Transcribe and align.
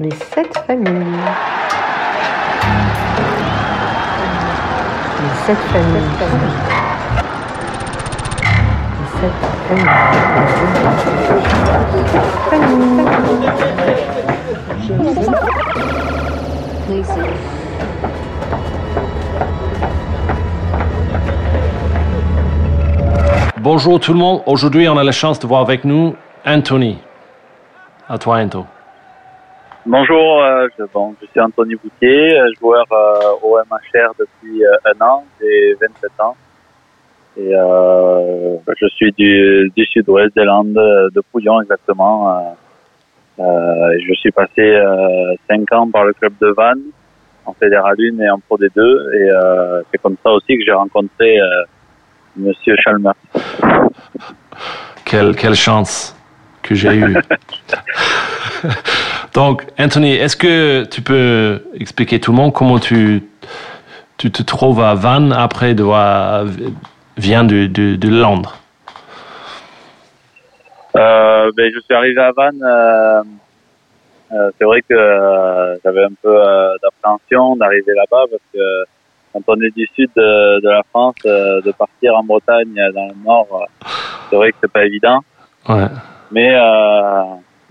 Les 0.00 0.10
sept 0.10 0.56
familles. 0.66 0.96
Les 5.20 5.34
sept 5.44 5.58
familles. 5.70 6.00
Les 8.98 9.08
sept 9.20 9.36
familles. 9.68 9.86
Bonjour 23.60 24.00
tout 24.00 24.12
le 24.14 24.18
monde. 24.18 24.42
Aujourd'hui, 24.46 24.88
on 24.88 24.96
a 24.96 25.04
la 25.04 25.12
chance 25.12 25.38
de 25.38 25.46
voir 25.46 25.60
avec 25.60 25.84
nous 25.84 26.16
Anthony. 26.46 26.98
À 28.08 28.16
toi, 28.16 28.38
Anto. 28.38 28.64
Bonjour, 29.84 30.40
euh, 30.40 30.68
je, 30.78 30.84
bon, 30.94 31.16
je 31.20 31.26
suis 31.26 31.40
Anthony 31.40 31.74
Boutier, 31.74 32.38
euh, 32.38 32.46
joueur 32.60 32.86
euh, 32.92 33.32
au 33.42 33.58
MHR 33.58 34.12
depuis 34.16 34.64
euh, 34.64 34.76
un 34.84 35.04
an, 35.04 35.24
j'ai 35.40 35.74
27 35.74 36.20
ans. 36.20 36.36
Et 37.36 37.50
euh, 37.52 38.58
je 38.80 38.86
suis 38.86 39.10
du, 39.10 39.72
du 39.76 39.84
sud-ouest 39.86 40.36
des 40.36 40.44
Landes, 40.44 40.74
de 40.74 41.20
Pouillon 41.32 41.60
exactement. 41.62 42.56
Euh, 43.40 43.98
je 44.06 44.14
suis 44.14 44.30
passé 44.30 44.80
5 45.50 45.72
ans 45.72 45.90
par 45.90 46.04
le 46.04 46.12
club 46.12 46.34
de 46.40 46.54
Vannes, 46.56 46.84
en 47.44 47.52
Fédéral 47.54 47.96
1 47.98 48.20
et 48.20 48.30
en 48.30 48.38
Pro 48.38 48.56
D2. 48.58 49.14
Et 49.14 49.30
c'est 49.90 49.98
comme 49.98 50.16
ça 50.22 50.30
aussi 50.30 50.58
que 50.58 50.64
j'ai 50.64 50.72
rencontré 50.72 51.38
Monsieur 52.36 52.76
Chalmer. 52.84 53.12
Quelle, 55.04 55.34
quelle 55.34 55.56
chance 55.56 56.14
que 56.62 56.76
j'ai 56.76 56.94
eue. 56.94 57.16
Donc, 59.34 59.64
Anthony, 59.78 60.12
est-ce 60.14 60.36
que 60.36 60.84
tu 60.84 61.00
peux 61.00 61.62
expliquer 61.74 62.20
tout 62.20 62.32
le 62.32 62.36
monde 62.36 62.52
comment 62.52 62.78
tu, 62.78 63.22
tu 64.18 64.30
te 64.30 64.42
trouves 64.42 64.80
à 64.82 64.94
Vannes 64.94 65.32
après 65.32 65.74
de 65.74 65.82
voir, 65.82 66.44
vient 67.16 67.44
de, 67.44 67.66
de, 67.66 67.96
de 67.96 68.08
Londres? 68.08 68.58
Euh, 70.96 71.50
ben, 71.56 71.72
Je 71.74 71.80
suis 71.80 71.94
arrivé 71.94 72.20
à 72.20 72.32
Vannes. 72.32 72.62
Euh, 72.62 73.22
euh, 74.32 74.50
c'est 74.58 74.64
vrai 74.64 74.82
que 74.82 74.94
euh, 74.94 75.76
j'avais 75.84 76.04
un 76.04 76.14
peu 76.22 76.34
euh, 76.34 76.74
d'appréhension 76.82 77.56
d'arriver 77.56 77.92
là-bas 77.94 78.24
parce 78.30 78.42
que 78.52 78.84
quand 79.32 79.42
on 79.46 79.60
est 79.62 79.74
du 79.74 79.86
sud 79.94 80.10
de, 80.14 80.60
de 80.60 80.68
la 80.68 80.82
France, 80.90 81.14
de 81.24 81.72
partir 81.72 82.16
en 82.16 82.22
Bretagne 82.22 82.74
dans 82.94 83.08
le 83.08 83.24
nord, 83.24 83.66
c'est 84.28 84.36
vrai 84.36 84.52
que 84.52 84.58
c'est 84.62 84.72
pas 84.72 84.84
évident. 84.84 85.20
Ouais. 85.68 85.86
Mais 86.30 86.54
euh, 86.54 87.22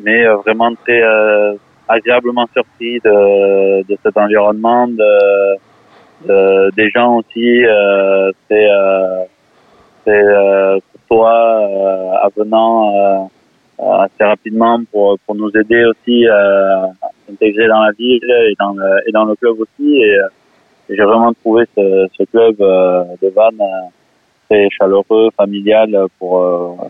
mais 0.04 0.26
euh, 0.26 0.36
vraiment 0.38 0.74
très 0.76 1.02
euh, 1.02 1.54
agréablement 1.88 2.48
surpris 2.54 3.00
de, 3.04 3.84
de 3.84 3.98
cet 4.04 4.18
environnement, 4.18 4.88
de, 4.88 5.58
de 6.28 6.72
des 6.76 6.90
gens 6.90 7.18
aussi. 7.18 7.66
Euh, 7.66 8.32
c'est 8.48 8.70
euh, 8.70 9.24
euh, 10.08 10.80
toi 11.08 11.34
euh, 11.34 12.28
avenant 12.28 13.30
euh, 13.80 13.98
assez 14.06 14.24
rapidement 14.24 14.80
pour 14.92 15.18
pour 15.26 15.36
nous 15.36 15.52
aider 15.56 15.84
aussi 15.86 16.28
à 16.28 16.90
s'intégrer 17.28 17.68
dans 17.68 17.82
la 17.82 17.92
ville 17.92 18.32
et 18.50 18.54
dans 18.60 18.74
le, 18.74 19.08
et 19.08 19.12
dans 19.12 19.26
le 19.26 19.36
club 19.36 19.60
aussi 19.60 20.02
et 20.02 20.18
j'ai 20.90 21.04
vraiment 21.04 21.34
trouvé 21.34 21.66
ce, 21.78 22.08
ce 22.18 22.24
club 22.24 22.58
de 22.58 23.28
Vannes 23.30 23.62
très 24.50 24.68
chaleureux, 24.70 25.30
familial 25.38 26.08
pour 26.20 26.90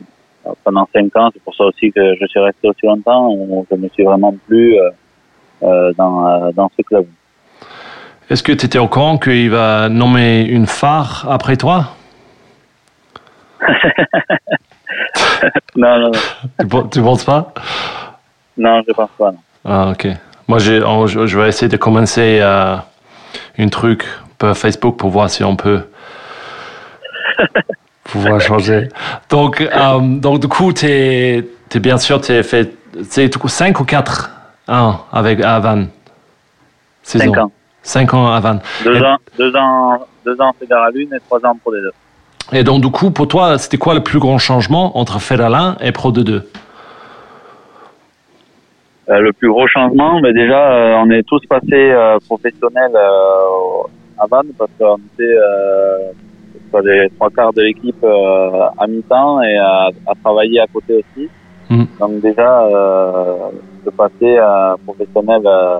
pendant 0.64 0.88
cinq 0.94 1.16
ans. 1.16 1.30
C'est 1.34 1.42
pour 1.44 1.56
ça 1.56 1.64
aussi 1.66 1.92
que 1.92 2.16
je 2.20 2.25
suis 2.28 2.39
resté 2.39 2.67
aussi 2.70 2.86
longtemps. 2.86 3.30
Je 3.70 3.75
me 3.75 3.88
suis 3.89 4.03
vraiment 4.03 4.34
plu 4.47 4.75
dans, 5.61 6.52
dans 6.53 6.72
ce 6.78 6.81
club. 6.81 7.06
Est-ce 8.30 8.44
que 8.44 8.52
tu 8.53 8.66
étais 8.66 8.80
au 8.80 8.88
courant 8.88 9.18
qu'il 9.18 9.50
va 9.50 9.90
nommer 9.90 10.41
une 10.44 10.66
phare 10.68 11.28
après 11.30 11.57
toi? 11.57 11.85
Non, 15.75 16.00
non, 16.00 16.12
non. 16.12 16.84
tu, 16.84 16.90
tu 16.91 17.01
penses 17.01 17.24
pas? 17.24 17.53
Non, 18.57 18.81
je 18.88 18.94
pense 18.94 19.09
pas. 19.18 19.31
Non. 19.31 19.38
Ah, 19.66 19.90
ok. 19.91 20.07
Moi, 20.47 20.57
on- 20.85 21.07
je 21.07 21.25
je 21.25 21.40
vais 21.40 21.47
essayer 21.47 21.69
de 21.69 21.78
commencer 21.78 22.40
euh, 22.41 22.75
une 23.57 23.69
truc 23.69 24.03
par 24.38 24.56
Facebook 24.57 24.97
pour 24.97 25.09
voir 25.09 25.30
si 25.30 25.44
on 25.44 25.56
peut 25.56 25.81
pouvoir 28.12 28.40
changer. 28.50 28.90
Donc, 29.30 29.62
euh, 29.62 30.00
donc 30.00 30.40
du 30.40 30.48
coup, 30.48 30.74
tu 30.74 30.86
es, 30.88 31.44
bien 31.80 31.98
sûr, 31.98 32.22
tu 32.22 32.32
as 32.34 32.44
fait 32.44 32.74
c'est 33.04 33.30
du 33.30 33.38
coup 33.38 33.48
5 33.48 33.80
ou 33.80 33.86
4 33.86 34.30
ans 34.68 35.00
avec 35.12 35.42
Cinq 35.42 35.88
Saison. 37.04 37.36
ans. 37.38 37.52
5 37.84 38.14
ans. 38.14 38.40
Deux 38.84 38.96
Et- 38.98 39.02
ans, 39.06 39.18
deux 39.38 39.56
ans, 39.56 40.00
deux 40.26 40.40
ans 40.42 40.52
fédéral 40.60 40.92
1 40.96 41.16
et 41.16 41.20
trois 41.28 41.40
ans 41.46 41.58
pour 41.64 41.72
les 41.74 41.82
deux. 41.82 41.92
Et 42.54 42.64
donc, 42.66 42.82
du 42.82 42.92
coup, 42.92 43.12
pour 43.12 43.28
toi, 43.30 43.58
c'était 43.58 43.78
quoi 43.78 43.94
le 43.94 44.04
plus 44.04 44.20
grand 44.20 44.38
changement 44.38 44.98
entre 44.98 45.20
Fédéral 45.20 45.56
1 45.56 45.78
et 45.82 45.92
Pro 45.94 46.12
2 46.12 46.48
Euh, 49.10 49.20
le 49.20 49.34
plus 49.34 49.50
gros 49.50 49.68
changement, 49.68 50.20
mais 50.22 50.32
déjà, 50.34 50.72
euh, 50.72 50.96
on 51.04 51.10
est 51.10 51.24
tous 51.24 51.42
passés 51.50 51.66
euh, 51.74 52.18
professionnels 52.28 52.92
euh, 52.96 53.88
à 54.20 54.26
Vannes 54.30 54.52
parce 54.58 54.70
qu'on 54.78 54.98
était 55.14 55.24
sur 56.72 56.82
les 56.82 57.09
trois 57.18 57.30
quarts 57.30 57.54
de 57.54 57.62
l'équipe 57.62 58.04
euh, 58.04 58.68
à 58.78 58.88
mi-temps 58.88 59.42
et 59.42 59.58
à, 59.58 59.90
à 60.08 60.14
travailler 60.24 60.62
à 60.62 60.68
côté 60.68 61.04
aussi. 61.04 61.30
Mhm. 61.70 61.88
Donc 62.00 62.22
déjà, 62.22 62.64
euh, 62.64 63.50
de 63.86 63.92
passer 63.92 64.38
à 64.38 64.76
professionnel 64.86 65.42
euh, 65.46 65.78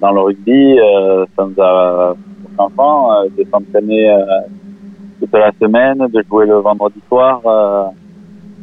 dans 0.00 0.12
le 0.12 0.20
rugby, 0.20 0.78
euh, 0.78 1.24
ça 1.36 1.46
nous 1.46 1.62
a 1.62 2.14
enfants 2.58 3.12
euh, 3.12 3.28
de 3.36 3.44
s'entraîner 3.50 4.10
euh, 4.10 4.20
toute 5.20 5.32
la 5.32 5.50
semaine, 5.60 5.98
de 5.98 6.22
jouer 6.28 6.46
le 6.46 6.56
vendredi 6.56 7.00
soir. 7.08 7.40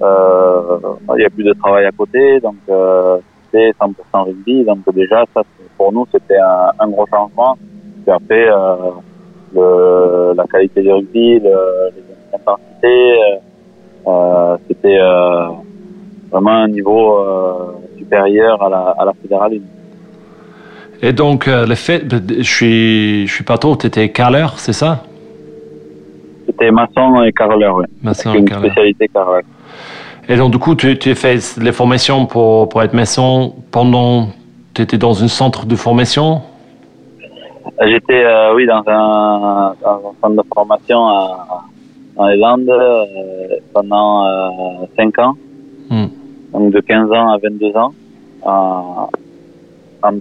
Il 0.02 1.18
n'y 1.18 1.26
a 1.26 1.30
plus 1.30 1.44
de 1.44 1.54
travail 1.54 1.86
à 1.86 1.92
côté, 1.92 2.40
donc 2.40 2.56
euh, 2.70 3.18
c'était 3.46 3.72
100% 3.80 4.26
rugby. 4.26 4.64
Donc 4.64 4.80
déjà, 4.94 5.26
ça 5.34 5.42
pour 5.78 5.92
nous, 5.92 6.06
c'était 6.12 6.38
un, 6.38 6.72
un 6.80 6.88
gros 6.90 7.08
changement. 7.08 7.58
Puis 8.04 8.12
après, 8.12 8.50
euh, 8.50 8.92
le, 9.54 10.34
la 10.36 10.46
qualité 10.46 10.82
du 10.82 10.92
rugby, 10.92 11.40
le, 11.40 11.92
les 11.96 12.36
intensités, 12.36 13.12
euh, 13.14 14.08
euh, 14.08 14.58
c'était 14.68 15.00
euh, 15.00 15.48
vraiment 16.32 16.64
un 16.64 16.68
niveau 16.68 17.18
euh, 17.18 17.98
supérieur 17.98 18.62
à 18.64 18.70
la, 18.70 18.96
à 18.98 19.06
la 19.06 19.14
fédérale. 19.22 19.60
Et 21.04 21.14
donc, 21.14 21.48
le 21.48 21.74
fait, 21.74 22.04
je 22.38 22.44
suis, 22.44 23.26
je 23.26 23.34
suis 23.34 23.44
pas 23.44 23.58
trop, 23.58 23.76
tu 23.76 23.88
étais 23.88 24.10
caleur, 24.10 24.60
c'est 24.60 24.74
ça? 24.74 25.04
C'était 26.46 26.70
maçon 26.70 27.24
et 27.24 27.32
carreleur, 27.32 27.78
oui. 27.78 27.86
Maçon 28.04 28.36
et 28.36 28.38
une 28.38 28.46
carreleur. 28.46 28.72
spécialité 28.72 29.08
carreleur. 29.08 29.42
Et 30.30 30.36
donc, 30.36 30.52
du 30.52 30.60
coup, 30.60 30.76
tu, 30.76 31.00
tu 31.00 31.10
as 31.10 31.16
fait 31.16 31.58
les 31.60 31.72
formations 31.72 32.28
pour, 32.28 32.70
pour 32.70 32.84
être 32.84 32.94
maçon 32.94 33.56
pendant. 33.72 34.28
Tu 34.76 34.84
étais 34.84 35.00
dans 35.00 35.24
un 35.24 35.28
centre 35.28 35.66
de 35.66 35.76
formation? 35.76 36.42
J'étais, 37.84 38.24
euh, 38.24 38.54
oui, 38.56 38.66
dans 38.68 38.84
un, 38.88 39.74
dans 39.82 39.96
un 40.10 40.14
centre 40.22 40.44
de 40.44 40.48
formation 40.54 41.08
à, 41.08 41.64
dans 42.16 42.28
les 42.28 42.38
Landes 42.38 42.70
euh, 42.70 43.06
pendant 43.74 44.26
euh, 44.28 44.86
5 44.98 45.20
ans, 45.20 45.36
Hmm. 45.90 46.06
donc 46.54 46.72
de 46.72 46.80
15 46.80 47.12
ans 47.12 47.32
à 47.34 47.38
22 47.38 47.76
ans, 47.76 47.94
en, 48.44 49.10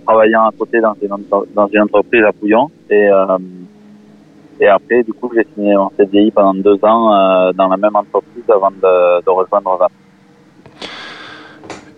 travaillant 0.05 0.49
à 0.49 0.51
côté 0.59 0.81
dans 0.81 0.95
une, 1.01 1.13
entre- 1.13 1.47
dans 1.55 1.69
une 1.69 1.83
entreprise 1.83 2.25
à 2.25 2.33
Pouillon. 2.33 2.71
Et, 2.91 3.09
euh, 3.09 3.39
et 4.61 4.67
après, 4.67 5.03
du 5.05 5.13
coup, 5.13 5.31
j'ai 5.35 5.47
signé 5.55 5.77
mon 5.77 5.91
CDI 5.97 6.31
pendant 6.33 6.55
deux 6.55 6.79
ans 6.85 7.53
dans 7.53 7.69
la 7.69 7.77
même 7.77 7.95
entreprise 7.95 8.43
avant 8.49 8.71
de, 8.71 9.23
de 9.25 9.31
rejoindre 9.31 9.77
Vannes. 9.79 9.89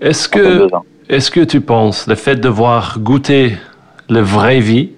Est-ce 0.00 0.28
que, 0.28 0.68
est-ce 1.08 1.30
que 1.30 1.40
tu 1.40 1.60
penses 1.60 2.06
le 2.06 2.14
fait 2.14 2.36
de 2.36 2.48
voir 2.48 2.98
goûter 2.98 3.52
la 4.10 4.20
vraie 4.22 4.60
vie 4.60 4.90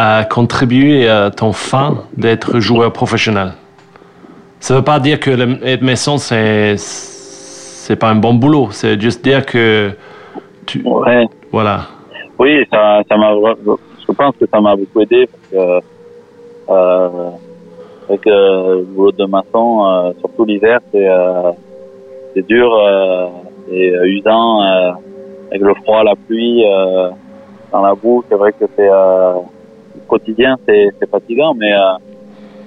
a 0.00 0.24
contribué 0.24 1.08
à 1.08 1.30
ton 1.30 1.52
fin 1.52 2.04
d'être 2.16 2.60
joueur 2.60 2.92
professionnel 2.92 3.52
Ça 4.60 4.74
veut 4.74 4.84
pas 4.84 4.98
dire 5.00 5.20
que 5.20 5.30
être 5.64 5.82
maçon, 5.82 6.16
c'est, 6.18 6.76
c'est 6.76 7.96
pas 7.96 8.08
un 8.08 8.16
bon 8.16 8.34
boulot. 8.34 8.68
C'est 8.70 9.00
juste 9.00 9.22
dire 9.22 9.44
que 9.44 9.90
tu. 10.66 10.82
Ouais. 10.84 11.26
Voilà. 11.52 11.86
Oui, 12.38 12.64
ça, 12.70 13.02
ça 13.08 13.16
m'a. 13.16 13.32
Je 14.08 14.12
pense 14.12 14.34
que 14.36 14.46
ça 14.52 14.60
m'a 14.60 14.74
beaucoup 14.74 15.00
aidé 15.00 15.28
parce 15.28 15.46
que 15.52 15.80
euh, 16.70 17.30
avec 18.08 18.26
euh, 18.26 18.76
le 18.78 18.82
boulot 18.84 19.12
de 19.12 19.24
maçon, 19.24 19.86
euh, 19.86 20.12
surtout 20.20 20.44
l'hiver, 20.44 20.80
c'est 20.92 21.08
c'est 22.34 22.46
dur, 22.46 22.72
euh, 22.72 23.26
usant 23.68 24.60
avec 25.50 25.62
le 25.62 25.74
froid, 25.82 26.02
la 26.04 26.14
pluie, 26.14 26.64
dans 27.72 27.82
la 27.82 27.94
boue. 27.94 28.24
C'est 28.28 28.36
vrai 28.36 28.52
que 28.52 28.64
c'est 28.76 28.88
quotidien, 30.10 30.56
c'est 30.66 31.10
fatigant, 31.10 31.52
mais 31.54 31.72
euh, 31.72 31.96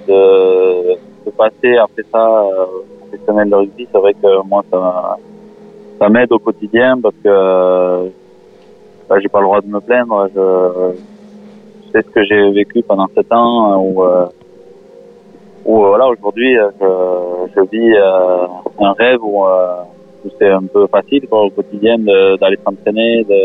de, 0.08 0.94
de 1.26 1.30
passer 1.42 1.76
après 1.76 2.04
ça 2.12 2.24
euh, 2.26 2.66
professionnel 3.00 3.50
de 3.50 3.56
rugby, 3.60 3.86
c'est 3.90 3.98
vrai 3.98 4.14
que 4.14 4.30
moi 4.50 4.62
ça 4.70 4.80
ça 5.98 6.08
m'aide 6.08 6.32
au 6.32 6.38
quotidien 6.38 6.90
parce 7.04 7.14
que 7.24 8.10
bah, 9.08 9.16
j'ai 9.20 9.28
pas 9.28 9.40
le 9.40 9.46
droit 9.46 9.60
de 9.60 9.68
me 9.76 9.80
plaindre. 9.80 10.28
Je, 10.34 10.44
je 11.82 11.86
sais 11.92 12.02
ce 12.06 12.10
que 12.14 12.22
j'ai 12.24 12.50
vécu 12.60 12.82
pendant 12.82 13.08
sept 13.14 13.30
ans 13.32 13.78
où, 13.86 14.02
euh, 14.02 14.26
où 15.64 15.84
euh, 15.84 15.88
voilà 15.88 16.06
aujourd'hui 16.08 16.58
euh, 16.58 16.70
je, 16.80 16.88
je 17.54 17.60
vis 17.72 17.92
euh, 17.94 18.46
un 18.88 18.92
rêve 19.02 19.22
où, 19.22 19.44
euh, 19.44 19.82
où 20.24 20.28
c'est 20.38 20.50
un 20.50 20.66
peu 20.74 20.86
facile 20.88 21.28
quoi, 21.28 21.44
au 21.44 21.50
quotidien 21.50 21.96
d'aller 22.40 22.58
s'entraîner, 22.64 23.24
de 23.24 23.42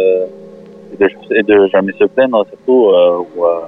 et 1.39 1.43
de 1.43 1.67
jamais 1.67 1.93
se 1.93 2.05
plaindre 2.05 2.45
surtout 2.47 2.87
euh, 2.89 3.19
où, 3.19 3.45
euh, 3.45 3.59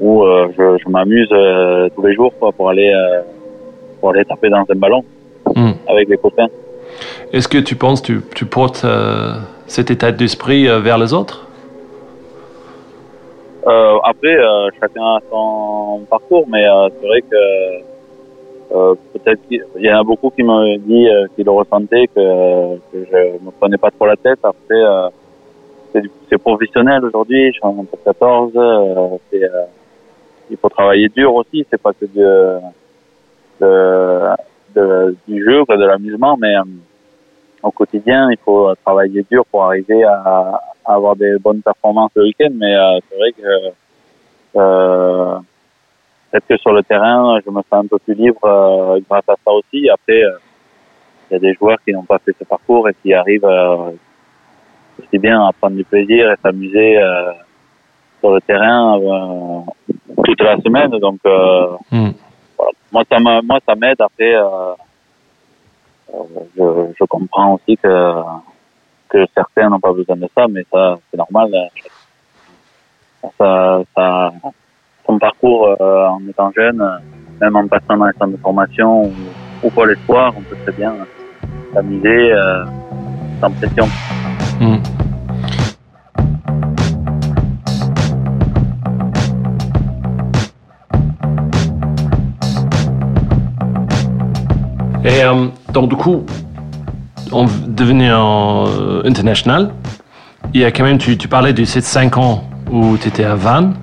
où 0.00 0.22
euh, 0.22 0.48
je, 0.56 0.78
je 0.82 0.88
m'amuse 0.88 1.28
euh, 1.32 1.88
tous 1.94 2.02
les 2.06 2.14
jours 2.14 2.32
quoi, 2.38 2.52
pour 2.52 2.68
aller 2.70 2.90
euh, 2.90 3.20
pour 4.00 4.10
aller 4.10 4.24
taper 4.24 4.48
dans 4.50 4.64
un 4.68 4.74
ballon 4.74 5.04
Hmm. 5.56 5.72
avec 5.88 6.08
les 6.08 6.18
copains. 6.18 6.48
Est-ce 7.32 7.48
que 7.48 7.58
tu 7.58 7.74
penses 7.74 8.02
tu, 8.02 8.20
tu 8.34 8.44
portes 8.44 8.82
euh, 8.84 9.32
cet 9.66 9.90
état 9.90 10.12
d'esprit 10.12 10.66
vers 10.66 10.98
les 10.98 11.14
autres? 11.14 11.46
Euh, 13.66 13.96
après, 14.04 14.36
euh, 14.36 14.68
chacun 14.80 15.02
a 15.02 15.18
son 15.30 16.00
parcours, 16.08 16.46
mais 16.48 16.66
euh, 16.68 16.88
c'est 17.00 17.06
vrai 17.06 17.22
que 17.22 17.36
euh, 18.74 18.94
peut-être 19.12 19.40
qu'il 19.48 19.64
il 19.76 19.84
y 19.84 19.92
en 19.92 20.00
a 20.00 20.04
beaucoup 20.04 20.30
qui 20.30 20.42
m'ont 20.42 20.76
dit 20.78 21.08
euh, 21.08 21.26
qu'ils 21.34 21.44
le 21.44 21.50
ressentaient, 21.50 22.06
que, 22.14 22.76
que 22.92 23.06
je 23.10 23.44
me 23.44 23.50
prenais 23.58 23.78
pas 23.78 23.90
trop 23.90 24.06
la 24.06 24.16
tête. 24.16 24.38
Après, 24.42 24.54
euh, 24.74 25.08
c'est 26.30 26.38
professionnel 26.38 27.04
aujourd'hui, 27.04 27.46
je 27.48 27.52
suis 27.52 27.64
en 27.64 27.84
top 27.84 28.00
14, 28.04 28.52
euh, 28.54 29.06
c'est, 29.30 29.42
euh, 29.44 29.64
il 30.50 30.56
faut 30.56 30.68
travailler 30.68 31.08
dur 31.08 31.34
aussi, 31.34 31.66
c'est 31.70 31.80
pas 31.80 31.92
que 31.92 32.06
du, 32.06 32.20
de, 33.60 34.30
de- 34.74 35.16
du 35.26 35.44
jeu, 35.44 35.62
de 35.68 35.84
l'amusement, 35.84 36.36
mais 36.36 36.56
euh, 36.56 36.62
au 37.62 37.70
quotidien, 37.70 38.30
il 38.30 38.38
faut 38.44 38.72
travailler 38.84 39.24
dur 39.30 39.44
pour 39.46 39.64
arriver 39.64 40.04
à, 40.04 40.60
avoir 40.84 41.16
des 41.16 41.38
bonnes 41.38 41.60
performances 41.62 42.12
le 42.16 42.22
week-end, 42.24 42.50
mais 42.54 42.74
euh, 42.74 42.98
c'est 43.08 43.16
vrai 43.18 43.32
que 43.32 43.72
euh, 44.56 45.38
peut-être 46.30 46.46
que 46.46 46.56
sur 46.56 46.72
le 46.72 46.82
terrain, 46.82 47.38
je 47.44 47.50
me 47.50 47.56
sens 47.62 47.84
un 47.84 47.86
peu 47.86 47.98
plus 47.98 48.14
libre 48.14 48.42
euh, 48.44 48.98
grâce 49.08 49.28
à 49.28 49.34
ça 49.44 49.52
aussi. 49.52 49.88
Après, 49.90 50.22
euh, 50.22 50.38
il 51.30 51.34
y 51.34 51.36
a 51.36 51.40
des 51.40 51.52
joueurs 51.54 51.76
qui 51.84 51.92
n'ont 51.92 52.04
pas 52.04 52.18
fait 52.20 52.34
ce 52.38 52.44
parcours 52.44 52.88
et 52.88 52.94
qui 53.02 53.12
arrivent 53.12 53.44
aussi 54.98 55.18
bien 55.18 55.44
à 55.46 55.52
prendre 55.52 55.76
du 55.76 55.84
plaisir 55.84 56.32
et 56.32 56.36
s'amuser 56.42 56.98
sur 58.20 58.34
le 58.34 58.40
terrain 58.40 58.98
toute 60.24 60.40
la 60.42 60.56
semaine. 60.58 60.90
Donc, 60.98 61.18
voilà. 61.24 61.78
moi, 62.92 63.02
ça 63.10 63.18
m'a- 63.20 63.42
moi, 63.42 63.58
ça 63.66 63.74
m'aide. 63.74 64.00
Après, 64.00 64.34
euh, 64.34 64.72
euh, 66.14 66.18
je, 66.56 66.92
je 66.98 67.04
comprends 67.04 67.54
aussi 67.54 67.76
que 67.76 68.22
que 69.08 69.24
certains 69.34 69.70
n'ont 69.70 69.80
pas 69.80 69.92
besoin 69.92 70.16
de 70.16 70.28
ça, 70.36 70.46
mais 70.48 70.62
ça, 70.70 70.98
c'est 71.10 71.16
normal. 71.16 71.50
Ça, 73.38 73.80
ça, 73.96 74.32
son 75.06 75.18
parcours 75.18 75.76
euh, 75.80 76.06
en 76.08 76.20
étant 76.28 76.50
jeune, 76.54 76.82
même 77.40 77.56
en 77.56 77.66
passant 77.66 77.96
dans 77.96 78.04
les 78.04 78.12
centres 78.12 78.32
de 78.32 78.36
formation 78.36 79.04
ou, 79.04 79.12
ou 79.62 79.70
pour 79.70 79.86
l'espoir, 79.86 80.34
on 80.36 80.42
peut 80.42 80.56
très 80.62 80.72
bien 80.72 80.94
s'amuser 81.72 82.32
euh, 82.32 82.64
sans 83.40 83.50
pression. 83.52 83.86
Hmm. 84.60 84.76
Et 95.08 95.22
euh, 95.24 95.46
donc, 95.72 95.88
du 95.88 95.96
coup, 95.96 96.24
en 97.32 97.46
devenant 97.66 98.66
euh, 98.68 99.02
international, 99.06 99.70
il 100.52 100.60
y 100.60 100.64
a 100.64 100.70
quand 100.70 100.84
même, 100.84 100.98
tu, 100.98 101.16
parlais 101.28 101.54
de 101.54 101.64
ces 101.64 101.80
5 101.80 102.18
ans 102.18 102.44
où 102.70 102.96
tu 102.98 103.08
étais 103.08 103.24
à 103.24 103.34
Vannes, 103.34 103.74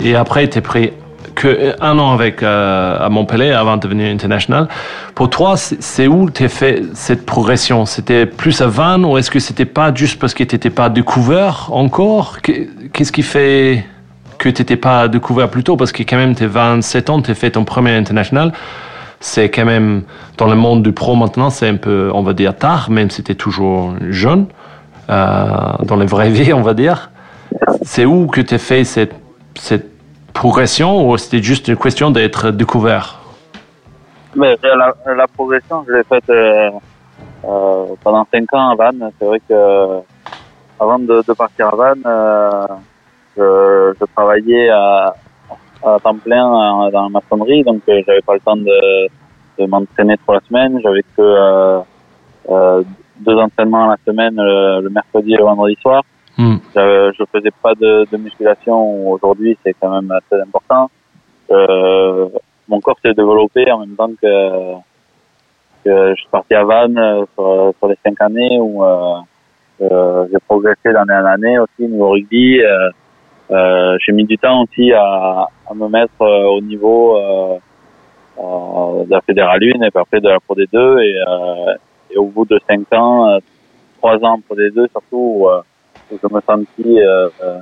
et 0.00 0.16
après, 0.16 0.48
tu 0.48 0.58
es 0.58 0.60
pris 0.62 0.92
que 1.34 1.76
un 1.80 1.98
an 1.98 2.12
avec 2.14 2.42
euh, 2.42 2.98
à 2.98 3.08
Montpellier 3.10 3.52
avant 3.52 3.76
de 3.76 3.82
devenir 3.82 4.10
international. 4.10 4.68
Pour 5.14 5.28
toi, 5.30 5.56
c'est 5.56 6.08
où 6.08 6.30
tu 6.30 6.44
as 6.44 6.48
fait 6.48 6.82
cette 6.94 7.26
progression? 7.26 7.84
C'était 7.84 8.26
plus 8.26 8.60
à 8.60 8.66
Vannes 8.66 9.04
ou 9.04 9.18
est-ce 9.18 9.30
que 9.30 9.38
c'était 9.38 9.64
pas 9.66 9.94
juste 9.94 10.18
parce 10.18 10.34
que 10.34 10.42
tu 10.44 10.54
n'étais 10.54 10.70
pas 10.70 10.88
découvert 10.88 11.68
encore? 11.72 12.40
Que- 12.42 12.66
Qu'est-ce 12.92 13.12
qui 13.12 13.22
fait 13.22 13.84
que 14.38 14.48
tu 14.48 14.62
n'étais 14.62 14.76
pas 14.76 15.06
découvert 15.06 15.48
plus 15.48 15.62
tôt? 15.62 15.76
Parce 15.76 15.92
que 15.92 16.02
quand 16.02 16.16
même, 16.16 16.34
tu 16.34 16.46
27 16.46 17.10
ans, 17.10 17.20
tu 17.22 17.30
as 17.30 17.34
fait 17.34 17.50
ton 17.50 17.64
premier 17.64 17.92
international. 17.94 18.52
C'est 19.20 19.50
quand 19.50 19.64
même, 19.64 20.02
dans 20.36 20.46
le 20.46 20.54
monde 20.54 20.82
du 20.82 20.92
pro 20.92 21.16
maintenant, 21.16 21.50
c'est 21.50 21.68
un 21.68 21.76
peu, 21.76 22.10
on 22.14 22.22
va 22.22 22.34
dire, 22.34 22.56
tard, 22.56 22.90
même 22.90 23.10
si 23.10 23.24
tu 23.24 23.32
es 23.32 23.34
toujours 23.34 23.94
jeune, 24.10 24.46
euh, 25.10 25.44
dans 25.82 25.96
la 25.96 26.04
vraie 26.04 26.30
vie, 26.38 26.52
on 26.52 26.62
va 26.62 26.74
dire. 26.74 27.10
C'est 27.82 28.04
où 28.04 28.26
que 28.26 28.40
tu 28.40 28.54
as 28.54 28.58
fait 28.58 28.84
cette, 28.84 29.14
progression 30.34 31.08
ou 31.08 31.16
c'était 31.16 31.42
juste 31.42 31.66
une 31.66 31.76
question 31.76 32.12
d'être 32.12 32.52
découvert? 32.52 33.18
Mais 34.36 34.56
la, 34.62 35.26
progression, 35.26 35.84
je 35.88 35.94
l'ai 35.94 36.04
faite 36.04 36.30
euh, 36.30 36.70
euh, 37.44 37.86
pendant 38.04 38.24
cinq 38.32 38.52
ans 38.54 38.70
à 38.70 38.76
Vannes. 38.76 39.10
C'est 39.18 39.24
vrai 39.24 39.40
que 39.48 39.98
avant 40.78 41.00
de, 41.00 41.32
partir 41.32 41.68
à 41.72 41.76
Vannes, 41.76 42.78
je 43.36 44.04
travaillais 44.14 44.68
à, 44.68 45.12
à 45.82 45.98
temps 46.02 46.16
plein 46.16 46.46
euh, 46.46 46.90
dans 46.90 47.04
la 47.04 47.08
maçonnerie, 47.08 47.62
donc 47.62 47.82
euh, 47.88 48.02
j'avais 48.06 48.20
pas 48.22 48.34
le 48.34 48.40
temps 48.40 48.56
de, 48.56 49.08
de 49.58 49.66
m'entraîner 49.66 50.16
trop 50.18 50.34
la 50.34 50.40
semaine. 50.40 50.80
J'avais 50.82 51.02
que 51.02 51.20
euh, 51.20 51.80
euh, 52.50 52.82
deux 53.20 53.36
entraînements 53.36 53.86
la 53.86 53.96
semaine, 54.06 54.36
le, 54.36 54.80
le 54.82 54.90
mercredi 54.90 55.34
et 55.34 55.36
le 55.36 55.44
vendredi 55.44 55.76
soir. 55.80 56.02
Hmm. 56.36 56.56
Je, 56.74 57.12
je 57.18 57.24
faisais 57.32 57.50
pas 57.62 57.74
de, 57.74 58.06
de 58.10 58.16
musculation. 58.16 59.10
Aujourd'hui, 59.10 59.58
c'est 59.64 59.74
quand 59.80 59.90
même 59.90 60.12
très 60.30 60.40
important. 60.40 60.90
Euh, 61.50 62.28
mon 62.68 62.80
corps 62.80 62.98
s'est 63.02 63.14
développé 63.14 63.70
en 63.72 63.80
même 63.80 63.96
temps 63.96 64.10
que, 64.20 64.74
que 65.84 66.10
je 66.10 66.14
suis 66.16 66.28
parti 66.30 66.54
à 66.54 66.64
Vannes 66.64 66.98
euh, 66.98 67.24
sur, 67.34 67.72
sur 67.78 67.88
les 67.88 67.98
cinq 68.04 68.20
années 68.20 68.58
où 68.60 68.84
euh, 68.84 69.16
euh, 69.80 70.26
j'ai 70.30 70.38
progressé 70.46 70.92
d'année 70.92 71.14
en 71.14 71.24
année 71.24 71.58
aussi 71.58 71.84
au 71.84 71.88
niveau 71.88 72.10
rugby. 72.10 72.60
Euh, 72.60 72.66
euh, 72.66 72.90
j'ai 73.50 74.12
mis 74.12 74.24
du 74.24 74.36
temps 74.38 74.62
aussi 74.62 74.92
à, 74.92 75.46
à 75.68 75.74
me 75.74 75.88
mettre 75.88 76.20
euh, 76.20 76.44
au 76.44 76.60
niveau 76.60 77.16
euh, 77.16 77.58
euh, 78.38 79.04
de 79.04 79.10
la 79.10 79.20
Fédérale 79.22 79.62
1 79.62 79.82
et 79.86 79.90
puis 79.90 80.00
après 80.00 80.20
de 80.20 80.28
la 80.28 80.38
Pro 80.40 80.54
D2 80.54 81.00
et, 81.02 81.16
euh, 81.26 81.74
et 82.10 82.16
au 82.18 82.26
bout 82.26 82.44
de 82.44 82.60
cinq 82.68 82.92
ans, 82.92 83.28
euh, 83.30 83.38
trois 83.98 84.16
ans 84.24 84.40
Pro 84.46 84.54
D2 84.54 84.88
surtout, 84.90 85.02
où, 85.12 85.48
où 85.48 86.18
je 86.22 86.34
me 86.34 86.40
sentis 86.42 87.00
euh, 87.00 87.28
euh, 87.42 87.58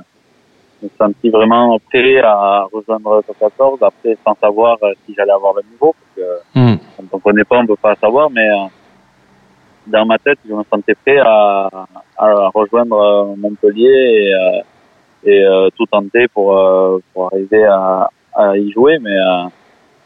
je 0.81 0.85
me 0.85 0.91
sentis 0.97 1.29
vraiment 1.29 1.77
prêt 1.89 2.19
à 2.19 2.65
rejoindre 2.71 3.15
le 3.17 3.23
top 3.23 3.37
14 3.39 3.79
après 3.81 4.17
sans 4.25 4.35
savoir 4.39 4.77
si 5.05 5.13
j'allais 5.15 5.31
avoir 5.31 5.53
le 5.55 5.63
niveau 5.71 5.93
parce 5.93 6.27
que 6.27 6.59
Hmm. 6.59 6.75
on 7.13 7.19
connaît 7.19 7.43
pas 7.43 7.59
on 7.59 7.65
peut 7.67 7.75
pas 7.75 7.95
savoir 7.95 8.29
mais 8.29 8.47
euh, 8.49 8.65
dans 9.87 10.05
ma 10.05 10.17
tête 10.17 10.39
je 10.47 10.53
me 10.53 10.63
sentais 10.71 10.95
prêt 10.95 11.17
à, 11.19 11.69
à 12.17 12.49
rejoindre 12.53 13.35
Montpellier 13.37 13.85
et, 13.87 14.33
euh, 14.33 14.61
et 15.27 15.43
euh, 15.43 15.69
tout 15.75 15.85
tenter 15.85 16.27
pour 16.27 16.57
euh, 16.57 16.99
pour 17.13 17.27
arriver 17.31 17.65
à, 17.65 18.09
à 18.35 18.57
y 18.57 18.71
jouer 18.71 18.97
mais 18.99 19.15
euh, 19.15 19.43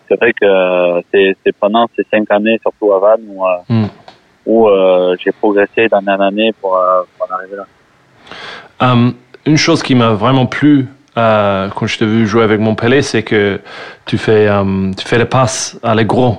c'est 0.08 0.20
vrai 0.20 0.34
que 0.34 1.02
c'est 1.12 1.56
pendant 1.60 1.88
ces 1.96 2.06
cinq 2.12 2.30
années 2.32 2.60
surtout 2.62 2.92
à 2.94 3.00
Vannes 3.00 3.26
où 3.30 3.44
Hmm. 3.70 3.88
où 4.46 4.68
j'ai 5.24 5.32
progressé 5.32 5.88
d'année 5.88 6.12
en 6.12 6.20
année 6.20 6.52
pour, 6.60 6.72
pour 7.18 7.28
en 7.30 7.36
arriver 7.36 7.58
là 7.58 7.66
Euh, 8.82 9.12
une 9.46 9.58
chose 9.58 9.82
qui 9.84 9.94
m'a 9.96 10.10
vraiment 10.10 10.48
plu 10.48 10.88
euh, 11.18 11.68
quand 11.76 11.88
je 11.88 11.98
t'ai 12.00 12.06
vu 12.06 12.26
jouer 12.26 12.44
avec 12.44 12.60
Montpellier, 12.60 13.02
c'est 13.02 13.24
que 13.24 13.60
tu 14.06 14.18
fais, 14.18 14.48
euh, 14.48 14.92
tu 14.98 15.06
fais 15.08 15.18
les 15.18 15.26
passes 15.26 15.78
à 15.84 15.94
les 15.94 16.06
gros. 16.06 16.38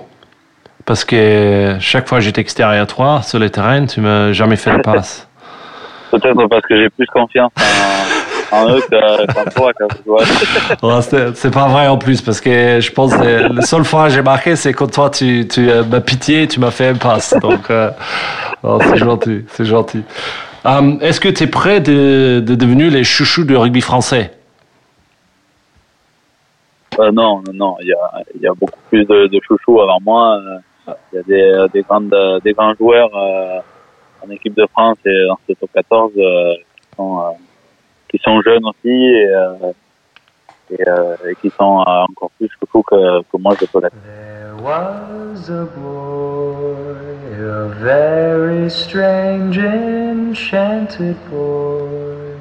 Parce 0.86 1.04
que 1.04 1.76
chaque 1.78 2.08
fois 2.08 2.18
que 2.18 2.24
j'étais 2.24 2.40
extérieur 2.40 2.82
à 2.82 2.86
toi, 2.86 3.22
sur 3.22 3.38
le 3.38 3.50
terrain, 3.50 3.84
tu 3.86 4.00
m'as 4.00 4.32
jamais 4.32 4.56
fait 4.56 4.72
les 4.72 4.82
passes. 4.82 5.28
peut-être 6.10 6.46
parce 6.48 6.62
que 6.66 6.76
j'ai 6.76 6.88
plus 6.90 7.06
confiance 7.06 7.52
en, 8.52 8.66
en. 8.66 8.68
Ouais, 10.82 11.00
c'est 11.35 11.50
pas 11.52 11.68
vrai 11.68 11.88
en 11.88 11.99
plus, 11.99 12.21
parce 12.21 12.40
que 12.40 12.80
je 12.80 12.92
pense 12.92 13.14
que 13.14 13.52
la 13.54 13.62
seule 13.62 13.85
fois 13.85 14.09
que 14.09 14.14
j'ai 14.14 14.23
marqué, 14.23 14.56
c'est 14.56 14.73
quand 14.73 14.90
toi, 14.90 15.11
tu, 15.11 15.49
tu 15.49 15.71
euh, 15.71 15.82
m'as 15.85 16.00
pitié, 16.00 16.47
tu 16.47 16.61
m'as 16.61 16.71
fait 16.71 16.88
un 16.88 16.94
passe. 16.94 17.35
Donc, 17.40 17.71
euh, 17.71 17.90
oh, 18.62 18.78
c'est 18.82 18.99
gentil, 18.99 19.44
c'est 19.49 19.64
gentil. 19.64 20.02
Euh, 20.66 20.99
Est-ce 21.00 21.21
que 21.21 21.28
tu 21.28 21.44
es 21.44 21.47
prêt 21.47 21.80
de, 21.80 22.40
de 22.44 22.54
devenir 22.54 22.90
les 22.90 23.04
chouchous 23.04 23.44
du 23.44 23.56
rugby 23.56 23.80
français? 23.80 24.32
Euh, 26.99 27.11
non, 27.11 27.42
non, 27.47 27.52
non, 27.54 27.76
il 27.80 27.88
y 27.88 27.92
a, 27.94 28.23
il 28.35 28.42
y 28.42 28.47
a 28.47 28.52
beaucoup 28.54 28.78
plus 28.90 29.04
de, 29.06 29.26
de 29.26 29.40
chouchous 29.47 29.80
avant 29.80 29.99
moi. 30.00 30.38
Euh, 30.38 30.59
Il 31.12 31.16
y 31.16 31.18
a 31.18 31.23
des, 31.23 31.66
des, 31.73 31.82
grandes, 31.82 32.14
des 32.44 32.52
grands 32.52 32.75
joueurs 32.75 33.11
euh, 33.16 33.61
en 34.25 34.30
équipe 34.30 34.54
de 34.54 34.66
France 34.73 34.99
et 35.06 35.26
dans 35.26 35.38
ce 35.49 35.54
top 35.54 35.71
14 35.75 36.12
euh, 36.16 36.54
qui, 36.54 36.97
sont, 36.97 37.18
euh, 37.21 37.30
qui 38.12 38.21
sont 38.23 38.40
jeunes 38.42 38.64
aussi 38.66 38.88
et, 38.88 39.26
euh, 39.26 39.73
et, 40.71 40.88
euh, 40.88 41.16
et 41.31 41.35
qui 41.40 41.50
sont 41.59 41.81
euh, 41.81 42.04
encore 42.09 42.31
plus 42.38 42.49
chouchous 42.61 42.83
que, 42.83 43.23
que 43.23 43.37
moi 43.38 43.54
je 43.61 43.66
peux 43.66 43.81
l'être. 43.81 43.95
There 44.04 44.54
was 44.62 45.50
a 45.50 45.64
boy, 45.76 46.95
a 47.40 47.69
very 47.83 48.71
strange, 48.71 49.59
enchanted 49.59 51.16
boy. 51.31 52.37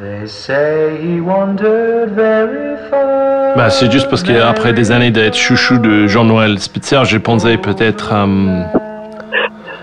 They 0.00 0.26
say 0.26 0.96
he 1.00 1.20
wandered 1.20 2.10
very 2.16 2.76
far. 2.90 3.54
Bah, 3.56 3.70
c'est 3.70 3.92
juste 3.92 4.08
parce 4.10 4.24
qu'après 4.24 4.72
des 4.72 4.90
années 4.90 5.12
d'être 5.12 5.36
chouchou 5.36 5.78
de 5.78 6.08
Jean-Noël 6.08 6.58
Spitzer, 6.58 7.04
j'ai 7.04 7.20
pensé 7.20 7.56
peut-être. 7.58 8.12
euh, 8.12 8.64